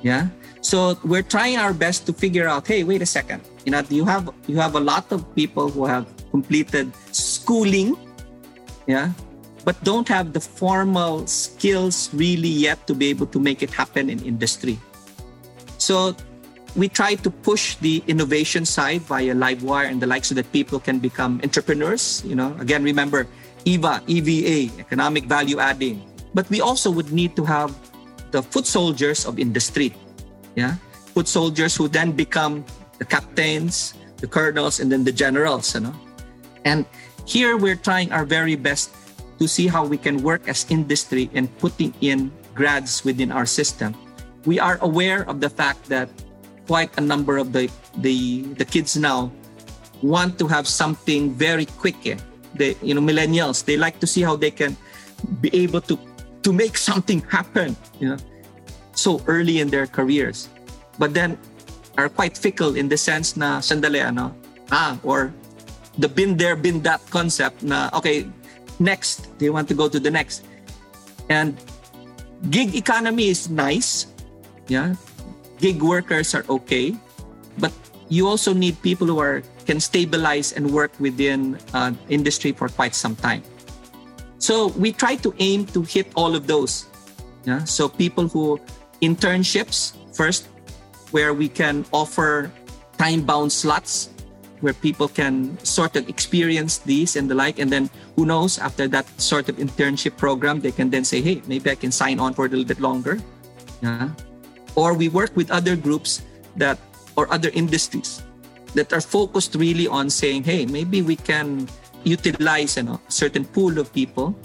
[0.01, 0.27] Yeah.
[0.61, 3.41] So we're trying our best to figure out, hey, wait a second.
[3.65, 7.95] You know, you have you have a lot of people who have completed schooling,
[8.85, 9.13] yeah,
[9.63, 14.09] but don't have the formal skills really yet to be able to make it happen
[14.09, 14.79] in industry.
[15.77, 16.15] So
[16.77, 20.79] we try to push the innovation side via Livewire and the like so that people
[20.79, 22.21] can become entrepreneurs.
[22.23, 23.27] You know, again, remember
[23.65, 26.05] EVA, EVA, economic value adding.
[26.35, 27.73] But we also would need to have
[28.29, 29.91] the foot soldiers of industry.
[30.55, 30.77] Yeah.
[31.17, 32.63] Foot soldiers who then become
[32.99, 35.95] the captains, the colonels, and then the generals, you know.
[36.63, 36.85] And
[37.25, 38.93] here we're trying our very best
[39.39, 43.97] to see how we can work as industry in putting in grads within our system.
[44.45, 46.09] We are aware of the fact that
[46.67, 47.71] quite a number of the
[48.03, 49.31] the the kids now
[50.03, 51.97] want to have something very quick.
[52.05, 52.19] Eh?
[52.53, 54.77] They, you know, millennials they like to see how they can
[55.41, 55.97] be able to
[56.43, 57.75] to make something happen.
[57.99, 58.19] You know,
[58.93, 60.49] so early in their careers,
[60.99, 61.39] but then
[61.97, 64.29] are quite fickle in the sense na sandali ano
[64.69, 65.33] ah or
[65.97, 68.29] the been there been that concept na okay
[68.77, 70.45] next they want to go to the next
[71.33, 71.57] and
[72.53, 74.13] gig economy is nice
[74.69, 74.93] yeah
[75.59, 76.95] gig workers are okay,
[77.57, 77.73] but
[78.09, 82.95] you also need people who are can stabilize and work within uh, industry for quite
[82.95, 83.43] some time.
[84.39, 86.87] So we try to aim to hit all of those.
[87.43, 87.65] Yeah?
[87.65, 88.61] So people who
[89.01, 90.47] internships first,
[91.11, 92.51] where we can offer
[92.97, 94.09] time-bound slots
[94.61, 98.87] where people can sort of experience these and the like and then who knows after
[98.87, 102.33] that sort of internship program they can then say hey maybe i can sign on
[102.33, 103.19] for a little bit longer
[103.81, 104.09] yeah
[104.77, 106.21] or we work with other groups
[106.55, 106.77] that
[107.17, 108.21] or other industries
[108.77, 111.67] that are focused really on saying hey maybe we can
[112.07, 114.35] utilize you know, a certain pool of people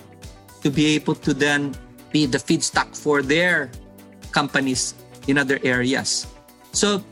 [0.63, 1.75] to be able to then
[2.11, 3.71] be the feedstock for their
[4.33, 4.95] companies
[5.29, 6.27] in other areas.
[6.73, 7.05] So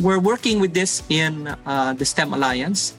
[0.00, 2.94] we're working with this in uh, the stem alliance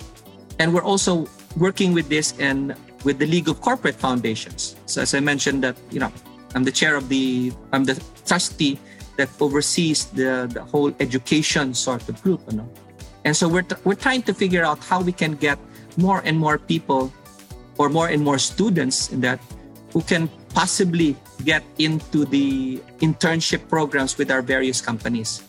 [0.59, 4.75] and we're also working with this in with the league of corporate foundations.
[4.85, 6.11] So as i mentioned that you know
[6.53, 7.95] i'm the chair of the i'm the
[8.25, 8.77] trustee
[9.19, 12.39] that oversees the, the whole education sort of group.
[12.49, 12.69] You know?
[13.25, 15.60] And so we're, t- we're trying to figure out how we can get
[15.97, 17.12] more and more people
[17.77, 19.39] or more and more students in that
[19.91, 25.43] who can possibly get into the internship programs with our various companies.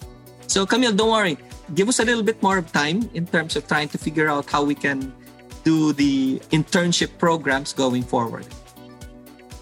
[0.46, 1.38] So Camille, don't worry.
[1.74, 4.50] Give us a little bit more of time in terms of trying to figure out
[4.50, 5.14] how we can
[5.62, 8.46] do the internship programs going forward.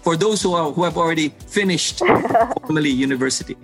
[0.01, 1.99] For those who, are, who have already finished
[2.65, 3.57] formally university.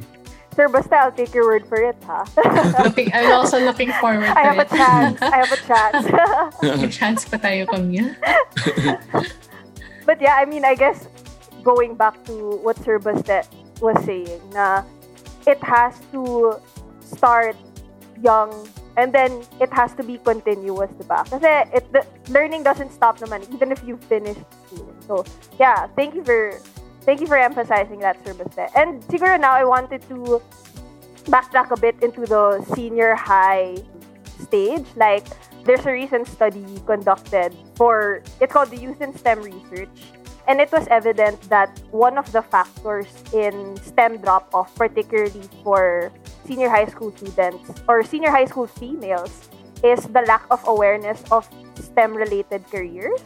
[0.56, 2.24] Sir, basta I'll take your word for it, ha?
[2.84, 4.72] looking, I'm also looking forward to I have it.
[4.72, 5.22] a chance.
[5.22, 6.04] I have a chance.
[6.64, 8.16] May chance pa tayo, Camille.
[10.08, 11.12] but yeah, I mean, I guess
[11.60, 13.52] going back to what Sir Baste
[13.84, 14.88] was saying, na
[15.44, 16.56] it has to
[17.04, 17.60] start
[18.24, 18.56] young
[18.96, 21.28] and then it has to be continuous, diba?
[21.28, 24.88] Kasi it, the learning doesn't stop naman, even if you finish school.
[25.04, 25.14] So,
[25.60, 26.64] yeah, thank you for
[27.06, 28.74] thank you for emphasizing that, Sir Baste.
[28.76, 30.42] And siguro now I wanted to
[31.26, 33.78] backtrack a bit into the senior high
[34.42, 34.86] stage.
[34.96, 35.26] Like,
[35.64, 40.14] there's a recent study conducted for, it's called the Youth in STEM Research.
[40.48, 46.12] And it was evident that one of the factors in STEM drop off, particularly for
[46.46, 49.50] senior high school students or senior high school females,
[49.84, 53.20] is the lack of awareness of STEM related careers.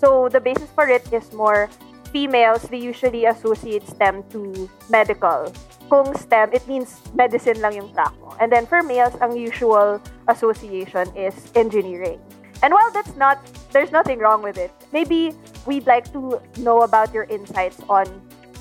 [0.00, 1.70] So the basis for it is more
[2.14, 5.52] females, they usually associate STEM to medical.
[5.90, 8.38] Kung STEM, it means medicine lang yung track mo.
[8.38, 9.98] And then for males, ang usual
[10.30, 12.22] association is engineering.
[12.62, 13.42] And while that's not,
[13.74, 14.70] there's nothing wrong with it.
[14.94, 15.34] Maybe
[15.66, 18.06] we'd like to know about your insights on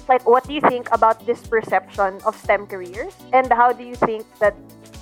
[0.10, 3.96] like what do you think about this perception of STEM careers and how do you
[3.96, 4.52] think that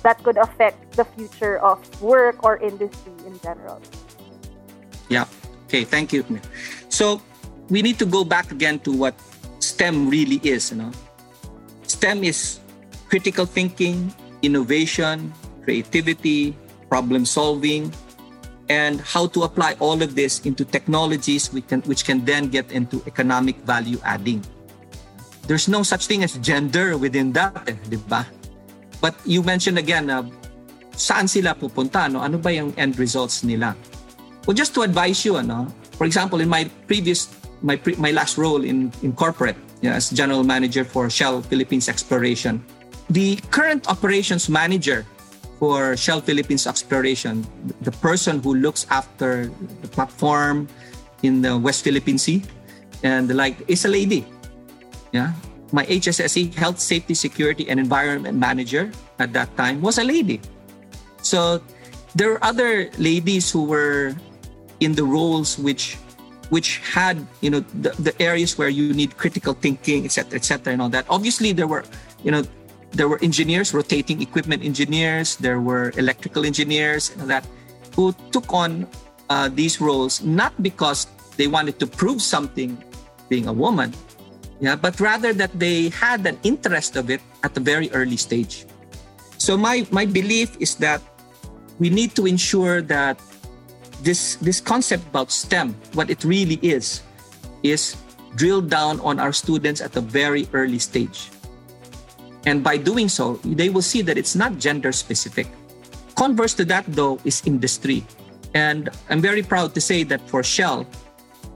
[0.04, 3.82] that could affect the future of work or industry in general?
[5.08, 5.26] Yeah.
[5.66, 6.22] Okay, thank you.
[6.88, 7.18] So
[7.68, 9.14] we need to go back again to what
[9.58, 10.90] STEM really is, you know.
[11.86, 12.60] STEM is
[13.08, 16.56] critical thinking, innovation, creativity,
[16.88, 17.92] problem solving,
[18.68, 22.70] and how to apply all of this into technologies which can, which can then get
[22.72, 24.42] into economic value adding.
[25.46, 28.26] There's no such thing as gender within that, eh, di ba?
[29.02, 30.22] But you mentioned again, uh,
[30.94, 32.06] saan sila pupunta?
[32.06, 32.22] No?
[32.22, 33.74] Ano ba yung end results nila?
[34.46, 35.66] Well, just to advise you, ano,
[35.98, 37.26] for example, in my previous,
[37.62, 42.62] my pre, my last role in, in corporate, as general manager for Shell Philippines Exploration,
[43.10, 45.06] the current operations manager
[45.58, 47.46] for Shell Philippines Exploration,
[47.82, 50.68] the person who looks after the platform
[51.22, 52.42] in the West Philippine Sea
[53.02, 54.26] and the like, is a lady.
[55.12, 55.32] Yeah.
[55.72, 60.40] My HSSE, Health, Safety, Security, and Environment Manager at that time was a lady.
[61.22, 61.62] So
[62.14, 64.14] there were other ladies who were
[64.80, 65.96] in the roles which
[66.52, 70.84] which had you know the, the areas where you need critical thinking etc etc and
[70.84, 71.08] all that.
[71.08, 71.82] Obviously there were
[72.22, 72.44] you know
[72.92, 77.40] there were engineers rotating equipment engineers there were electrical engineers and that
[77.96, 78.84] who took on
[79.32, 81.08] uh, these roles not because
[81.40, 82.76] they wanted to prove something
[83.32, 83.88] being a woman
[84.60, 88.66] yeah but rather that they had an interest of it at a very early stage.
[89.40, 91.00] So my my belief is that
[91.80, 93.16] we need to ensure that
[94.02, 97.02] this this concept about STEM, what it really is,
[97.62, 97.96] is
[98.36, 101.30] drilled down on our students at a very early stage.
[102.44, 105.46] And by doing so, they will see that it's not gender specific.
[106.16, 108.04] Converse to that, though, is industry.
[108.54, 110.86] And I'm very proud to say that for Shell,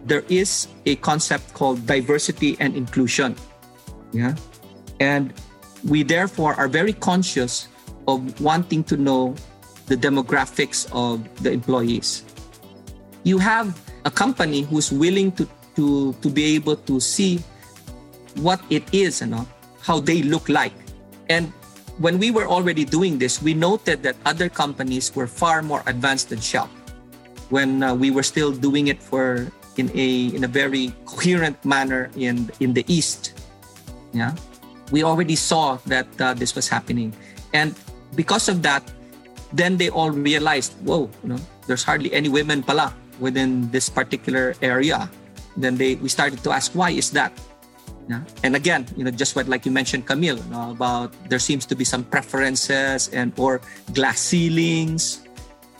[0.04, 3.34] there is a concept called diversity and inclusion.
[4.12, 4.36] Yeah.
[5.00, 5.34] And
[5.84, 7.68] we therefore are very conscious
[8.06, 9.34] of wanting to know
[9.86, 12.25] the demographics of the employees.
[13.26, 13.74] You have
[14.06, 17.42] a company who's willing to, to, to be able to see
[18.38, 19.42] what it is, you know,
[19.82, 20.72] how they look like.
[21.28, 21.50] And
[21.98, 26.30] when we were already doing this, we noted that other companies were far more advanced
[26.30, 26.70] than Shell.
[27.50, 32.10] When uh, we were still doing it for in a in a very coherent manner
[32.14, 33.34] in in the East,
[34.14, 34.34] yeah,
[34.90, 37.14] we already saw that uh, this was happening,
[37.54, 37.74] and
[38.18, 38.82] because of that,
[39.52, 42.90] then they all realized, whoa, you know, there's hardly any women pala
[43.20, 45.10] within this particular area.
[45.56, 47.32] Then they we started to ask why is that?
[48.08, 48.22] Yeah.
[48.44, 51.66] And again, you know, just what like you mentioned, Camille, you know, about there seems
[51.66, 53.60] to be some preferences and or
[53.94, 55.26] glass ceilings,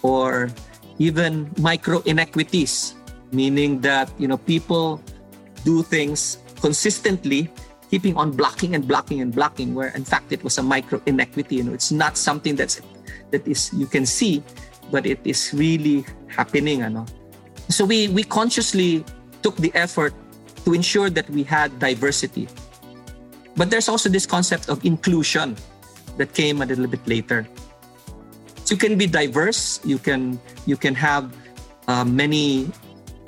[0.02, 0.50] or
[0.98, 2.94] even micro inequities,
[3.30, 4.98] meaning that you know people
[5.62, 7.50] do things consistently,
[7.90, 11.62] keeping on blocking and blocking and blocking, where in fact it was a micro inequity.
[11.62, 12.82] You know, it's not something that's
[13.30, 14.42] that is you can see,
[14.90, 16.82] but it is really happening.
[16.82, 17.06] Ano?
[17.68, 19.04] So we we consciously
[19.42, 20.14] took the effort
[20.64, 22.48] to ensure that we had diversity.
[23.56, 25.56] But there's also this concept of inclusion.
[26.16, 27.46] that came a little bit later.
[28.64, 29.80] So you can be diverse.
[29.84, 31.30] You can you can have
[31.86, 32.68] uh, many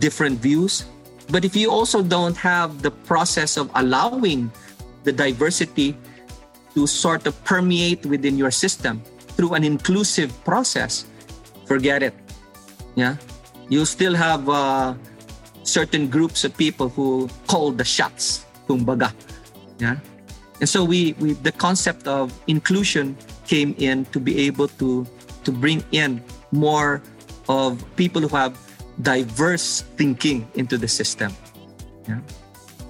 [0.01, 0.84] different views,
[1.30, 4.51] but if you also don't have the process of allowing
[5.05, 5.97] the diversity
[6.74, 9.03] to sort of permeate within your system
[9.39, 11.07] through an inclusive process,
[11.66, 12.14] forget it.
[12.97, 13.14] Yeah,
[13.69, 14.95] you still have uh,
[15.62, 19.12] certain groups of people who call the shots, kumbaga.
[19.79, 19.97] Yeah,
[20.61, 23.16] and so we, we the concept of inclusion
[23.47, 25.07] came in to be able to
[25.45, 27.03] to bring in more
[27.49, 28.59] of people who have
[29.03, 31.33] diverse thinking into the system.
[32.09, 32.21] Yeah.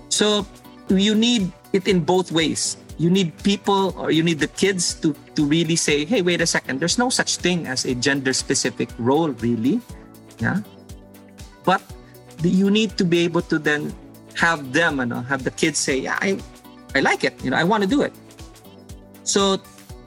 [0.08, 0.46] So
[0.88, 2.76] you need it in both ways.
[2.98, 6.46] You need people or you need the kids to, to really say, hey, wait a
[6.46, 9.80] second, there's no such thing as a gender specific role, really.
[10.38, 10.60] Yeah.
[11.64, 11.82] But
[12.42, 13.94] you need to be able to then
[14.34, 16.38] have them, you know, have the kids say, yeah, I,
[16.94, 18.12] I like it, you know, I want to do it.
[19.24, 19.58] So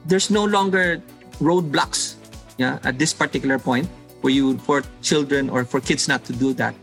[0.06, 1.02] there's no longer
[1.38, 2.16] roadblocks
[2.58, 3.88] yeah, at this particular point
[4.20, 6.74] for you, for children or for kids not to do that.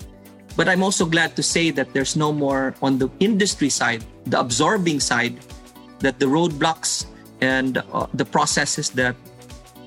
[0.55, 4.39] But I'm also glad to say that there's no more on the industry side, the
[4.39, 5.39] absorbing side,
[5.99, 7.05] that the roadblocks
[7.41, 9.15] and uh, the processes that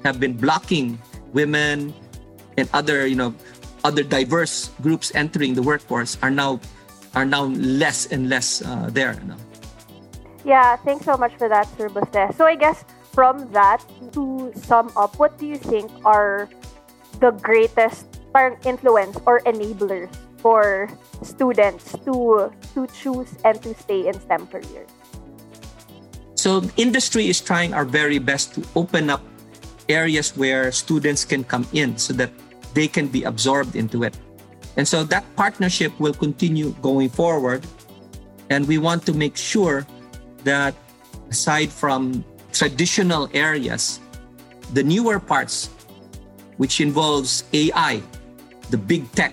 [0.05, 0.99] have been blocking
[1.33, 1.93] women
[2.57, 3.35] and other, you know,
[3.85, 6.61] other diverse groups entering the workforce are now
[7.15, 9.21] are now less and less uh, there.
[10.45, 12.37] Yeah, thanks so much for that, Sir Baste.
[12.37, 16.49] So I guess from that, to sum up, what do you think are
[17.21, 18.07] the greatest
[18.65, 20.09] influence or enablers
[20.39, 20.89] for
[21.23, 24.89] students to to choose and to stay in STEM careers?
[26.35, 29.23] So industry is trying our very best to open up
[29.89, 32.33] areas where students can come in so that
[32.75, 34.17] they can be absorbed into it.
[34.77, 37.67] And so that partnership will continue going forward.
[38.51, 39.87] And we want to make sure
[40.45, 40.75] that
[41.31, 44.01] aside from traditional areas,
[44.73, 45.69] the newer parts,
[46.57, 48.03] which involves AI,
[48.71, 49.33] the big tech,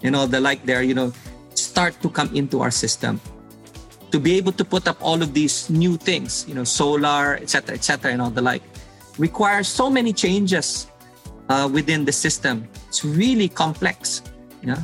[0.00, 1.12] you know, the like there, you know,
[1.54, 3.20] start to come into our system.
[4.12, 7.74] To be able to put up all of these new things, you know, solar, etc.,
[7.74, 8.62] etc., and all the like,
[9.18, 10.86] requires so many changes
[11.48, 12.68] uh, within the system.
[12.94, 14.22] It's really complex.
[14.62, 14.78] Yeah.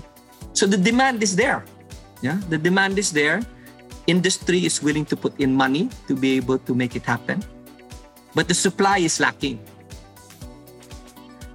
[0.53, 1.63] So the demand is there.
[2.27, 2.43] Yeah.
[2.51, 3.39] The demand is there.
[4.11, 7.39] Industry is willing to put in money to be able to make it happen.
[8.35, 9.63] But the supply is lacking.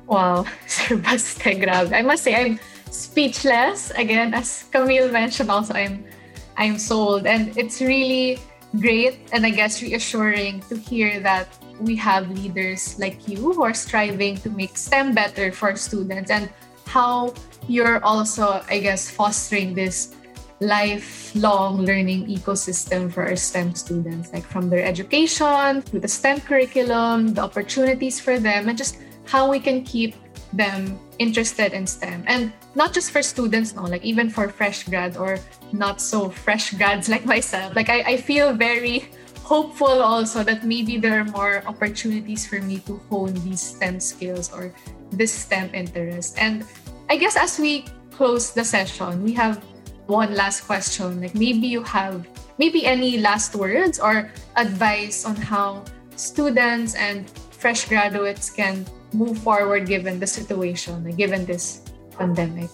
[0.08, 0.48] Wow.
[0.90, 2.58] I must say, I'm
[2.90, 3.92] speechless.
[3.92, 6.08] Again, as Camille mentioned also, I'm
[6.56, 7.28] I'm sold.
[7.28, 8.40] And it's really
[8.80, 13.74] great and I guess reassuring to hear that we have leaders like you who are
[13.74, 16.50] striving to make STEM better for students and
[16.86, 17.34] how
[17.68, 20.16] you're also, I guess, fostering this
[20.60, 27.34] lifelong learning ecosystem for our STEM students, like from their education to the STEM curriculum,
[27.34, 30.16] the opportunities for them, and just how we can keep
[30.54, 32.24] them interested in STEM.
[32.28, 35.40] And not just for students, no, like even for fresh grad or
[35.74, 37.76] not so fresh grads like myself.
[37.76, 39.10] Like I, I feel very
[39.46, 44.50] hopeful also that maybe there are more opportunities for me to hone these STEM skills
[44.50, 44.74] or
[45.14, 46.34] this STEM interest.
[46.42, 46.66] And
[47.14, 49.62] I guess as we close the session, we have
[50.10, 51.22] one last question.
[51.22, 52.26] Like maybe you have
[52.58, 55.86] maybe any last words or advice on how
[56.18, 58.82] students and fresh graduates can
[59.14, 61.86] move forward given the situation, given this
[62.18, 62.74] pandemic.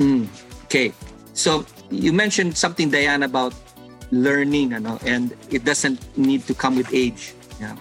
[0.00, 0.24] Mm,
[0.64, 0.96] okay.
[1.36, 3.52] So you mentioned something, Diane, about
[4.10, 7.34] learning ano, and it doesn't need to come with age.
[7.60, 7.76] Yeah.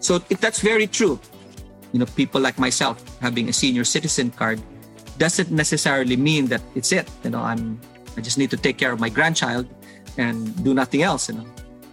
[0.00, 1.18] So if that's very true.
[1.92, 4.60] You know people like myself having a senior citizen card
[5.16, 7.08] doesn't necessarily mean that it's it.
[7.24, 7.80] You know i'm
[8.16, 9.64] i just need to take care of my grandchild
[10.18, 11.46] and do nothing else you know.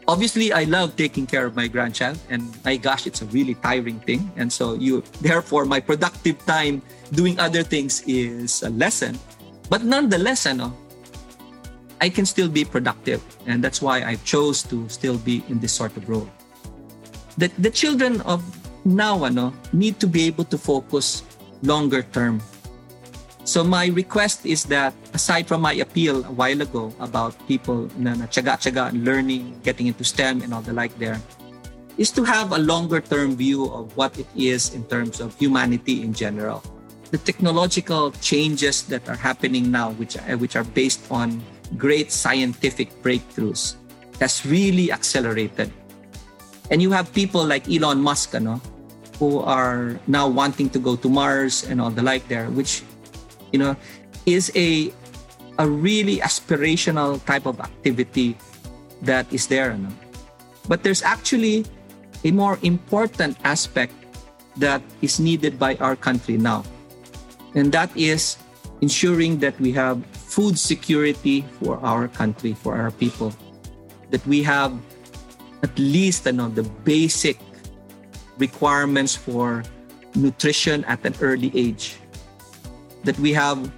[0.07, 3.99] Obviously i love taking care of my grandchild and my gosh it's a really tiring
[4.03, 4.28] thing.
[4.36, 6.82] And so you therefore my productive time
[7.13, 9.17] doing other things is a lesson.
[9.69, 10.74] But nonetheless you know
[12.02, 13.22] I can still be productive.
[13.46, 16.30] And that's why I chose to still be in this sort of role.
[17.38, 18.44] The, the children of
[18.86, 21.24] now ano, need to be able to focus
[21.64, 22.41] longer term.
[23.44, 28.16] So my request is that aside from my appeal a while ago about people na,
[28.16, 31.20] na tsaga-tsaga learning, getting into STEM and all the like there,
[31.98, 36.02] is to have a longer term view of what it is in terms of humanity
[36.02, 36.64] in general.
[37.12, 41.44] The technological changes that are happening now, which, which are based on
[41.78, 43.76] great scientific breakthroughs
[44.19, 45.71] that's really accelerated.
[46.71, 48.61] And you have people like Elon Musk, ano,
[49.19, 52.84] who are now wanting to go to Mars and all the like there, which,
[53.51, 53.76] you know,
[54.26, 54.93] is a
[55.59, 58.38] a really aspirational type of activity
[59.03, 59.71] that is there.
[59.71, 59.91] Ano?
[60.67, 61.65] But there's actually
[62.24, 63.93] a more important aspect
[64.57, 66.63] that is needed by our country now.
[67.53, 68.38] And that is
[68.82, 70.01] ensuring that we have
[70.34, 73.29] food security for our country, for our people.
[74.09, 74.73] That we have
[75.61, 77.38] at least you know, the basic
[78.41, 79.63] requirements for
[80.17, 82.01] nutrition at an early age.
[83.05, 83.69] That we have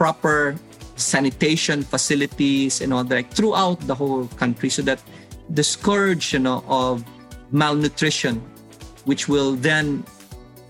[0.00, 0.56] proper
[0.96, 5.04] sanitation facilities and all that throughout the whole country so that
[5.52, 7.04] the scourge you know, of
[7.52, 8.40] malnutrition,
[9.04, 10.04] which will then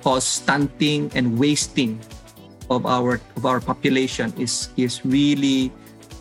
[0.03, 2.01] cause stunting and wasting
[2.71, 5.71] of our of our population is is really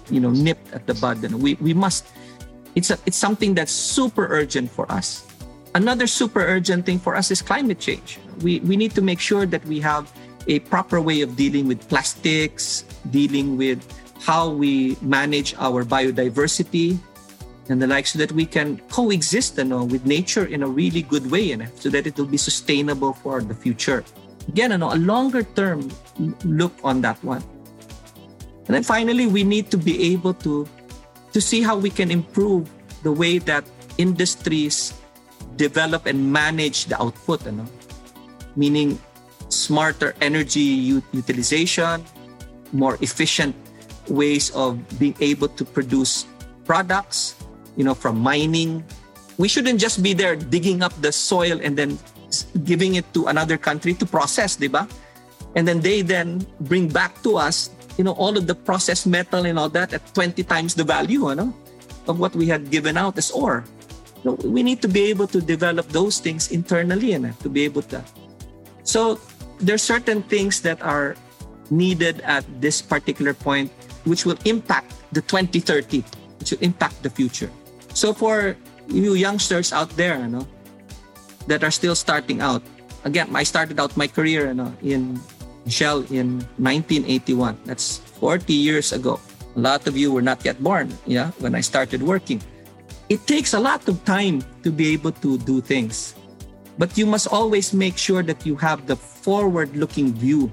[0.10, 1.24] you know nipped at the bud.
[1.24, 2.06] And we we must
[2.76, 5.26] it's a, it's something that's super urgent for us.
[5.76, 8.20] Another super urgent thing for us is climate change.
[8.42, 10.12] We we need to make sure that we have
[10.48, 13.86] a proper way of dealing with plastics dealing with
[14.20, 16.98] how we manage our biodiversity
[17.70, 21.04] and the like so that we can coexist you know, with nature in a really
[21.04, 24.04] good way know, so that it will be sustainable for the future.
[24.48, 25.90] Again, you know, a longer term
[26.44, 27.44] look on that one.
[28.68, 30.68] And then finally, we need to be able to,
[31.34, 32.70] to see how we can improve
[33.04, 33.64] the way that
[33.98, 34.94] industries
[35.56, 37.68] develop and manage the output, you know?
[38.56, 39.00] meaning
[39.50, 42.04] smarter energy utilization,
[42.72, 43.56] more efficient
[44.08, 46.26] ways of being able to produce
[46.66, 47.36] products,
[47.76, 48.84] you know, from mining.
[49.38, 51.98] We shouldn't just be there digging up the soil and then
[52.64, 54.90] giving it to another country to process, diba?
[55.56, 59.46] And then they then bring back to us, you know, all of the processed metal
[59.46, 61.54] and all that at 20 times the value, you know,
[62.08, 63.66] of what we had given out as ore.
[64.24, 67.64] You know, we need to be able to develop those things internally and to be
[67.64, 68.04] able to.
[68.84, 69.20] So
[69.60, 71.16] there's certain things that are
[71.70, 73.72] needed at this particular point
[74.06, 76.04] which will impact the 2030,
[76.40, 77.50] which will impact the future.
[77.94, 78.56] So for
[78.88, 80.48] you youngsters out there, you know,
[81.48, 82.64] that are still starting out,
[83.04, 85.20] again, I started out my career you know, in
[85.70, 87.58] Shell in 1981.
[87.66, 89.20] That's 40 years ago.
[89.56, 92.42] A lot of you were not yet born, yeah, when I started working.
[93.10, 96.16] It takes a lot of time to be able to do things.
[96.78, 100.52] But you must always make sure that you have the forward-looking view,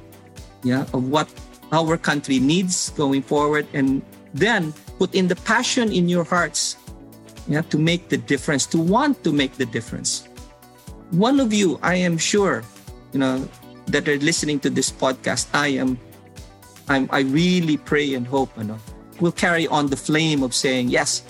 [0.64, 1.28] yeah, of what
[1.72, 4.02] our country needs going forward and
[4.34, 6.76] then put in the passion in your hearts
[7.48, 10.28] yeah, to make the difference, to want to make the difference.
[11.10, 12.64] One of you, I am sure,
[13.12, 13.48] you know,
[13.88, 15.98] that are listening to this podcast, I am,
[16.88, 18.78] I'm, I really pray and hope, you know,
[19.20, 21.22] will carry on the flame of saying, yes,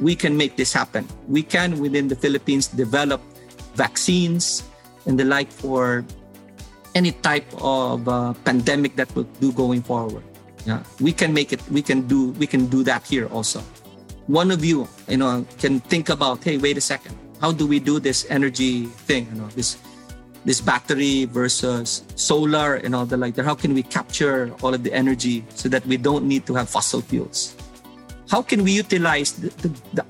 [0.00, 1.06] we can make this happen.
[1.26, 3.20] We can, within the Philippines, develop
[3.74, 4.62] vaccines
[5.06, 6.04] and the like for
[6.94, 10.24] any type of uh, pandemic that will do going forward.
[10.66, 11.62] Yeah, we can make it.
[11.70, 12.32] We can do.
[12.32, 13.60] We can do that here also.
[14.26, 17.16] One of you, you know, can think about, hey, wait a second.
[17.40, 19.28] How do we do this energy thing?
[19.32, 19.78] You know, this
[20.44, 23.36] this battery versus solar and all the like.
[23.36, 26.68] How can we capture all of the energy so that we don't need to have
[26.68, 27.56] fossil fuels?
[28.30, 30.04] How can we utilize the, the, the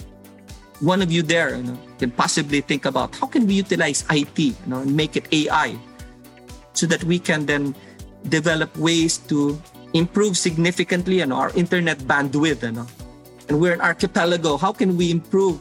[0.80, 4.38] one of you there you know, can possibly think about how can we utilize IT
[4.38, 5.76] you know, and make it AI
[6.72, 7.74] so that we can then
[8.28, 9.60] develop ways to
[9.94, 12.62] improve significantly you know, our internet bandwidth.
[12.62, 12.86] You know?
[13.48, 14.56] And we're an archipelago.
[14.56, 15.58] How can we improve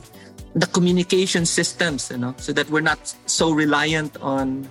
[0.57, 4.67] the communication systems you know, so that we're not so reliant on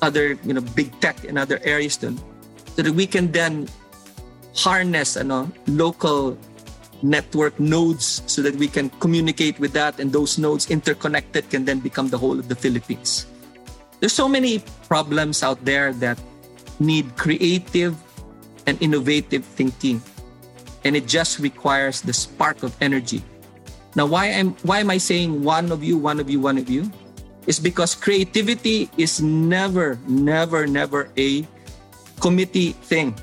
[0.00, 2.16] other you know, big tech in other areas then,
[2.74, 3.68] so that we can then
[4.54, 6.36] harness you know, local
[7.02, 11.78] network nodes so that we can communicate with that and those nodes interconnected can then
[11.80, 13.26] become the whole of the Philippines.
[14.00, 16.18] There's so many problems out there that
[16.80, 17.96] need creative
[18.66, 20.00] and innovative thinking.
[20.84, 23.22] And it just requires the spark of energy.
[23.96, 26.68] Now, why am why am I saying one of you, one of you, one of
[26.68, 26.92] you?
[27.48, 31.48] Is because creativity is never, never, never a
[32.20, 33.16] committee thing.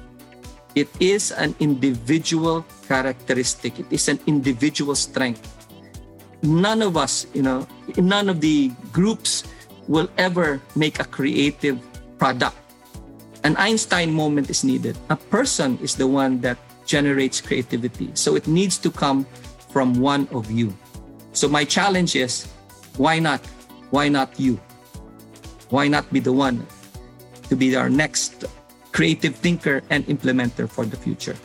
[0.74, 3.78] It is an individual characteristic.
[3.78, 5.46] It is an individual strength.
[6.42, 9.44] None of us, you know, none of the groups
[9.88, 11.78] will ever make a creative
[12.18, 12.58] product.
[13.44, 14.98] An Einstein moment is needed.
[15.12, 16.58] A person is the one that
[16.88, 18.10] generates creativity.
[18.16, 19.28] So it needs to come
[19.74, 20.70] from one of you.
[21.34, 22.46] So my challenge is
[22.96, 23.42] why not?
[23.90, 24.62] Why not you?
[25.74, 26.62] Why not be the one
[27.50, 28.46] to be our next
[28.94, 31.36] creative thinker and implementer for the future?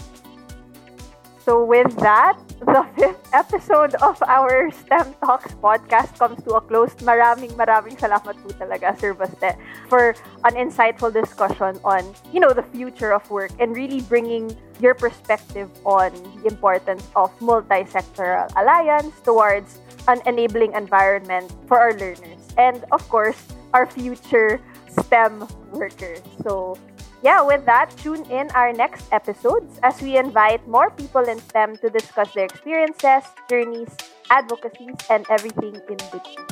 [1.49, 6.95] So, with that, the fifth episode of our STEM Talks podcast comes to a close.
[7.07, 9.55] Maraming maraming salamat po talaga, Sir Baste,
[9.87, 12.03] for an insightful discussion on,
[12.33, 14.51] you know, the future of work and really bringing
[14.83, 16.11] your perspective on
[16.43, 22.39] the importance of multi-sectoral alliance towards an enabling environment for our learners.
[22.59, 23.39] and of course,
[23.73, 24.61] our future
[25.01, 26.21] STEM workers.
[26.43, 26.77] So,
[27.23, 31.77] yeah, with that, tune in our next episodes as we invite more people in STEM
[31.79, 33.89] to discuss their experiences, journeys,
[34.31, 36.47] advocacies, and everything in between.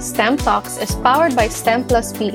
[0.00, 2.34] STEM Talks is powered by STEM Plus PH,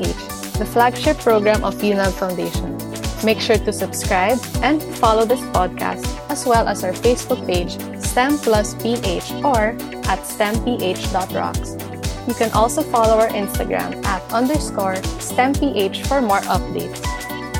[0.58, 2.78] the flagship program of Unilab Foundation.
[3.26, 8.38] Make sure to subscribe and follow this podcast as well as our Facebook page, STEM
[8.38, 9.76] Plus PH, or
[10.08, 11.93] at stemph.rocks.
[12.28, 17.02] You can also follow our Instagram at underscore STEMPH for more updates.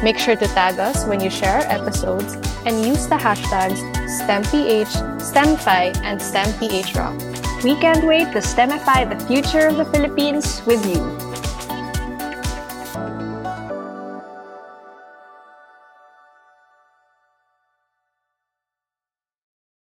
[0.02, 2.36] Make sure to tag us when you share our episodes
[2.66, 3.80] and use the hashtags
[4.22, 7.64] STEMPH, STEMify, and STEMPHRock.
[7.64, 11.23] We can't wait to STEMify the future of the Philippines with you.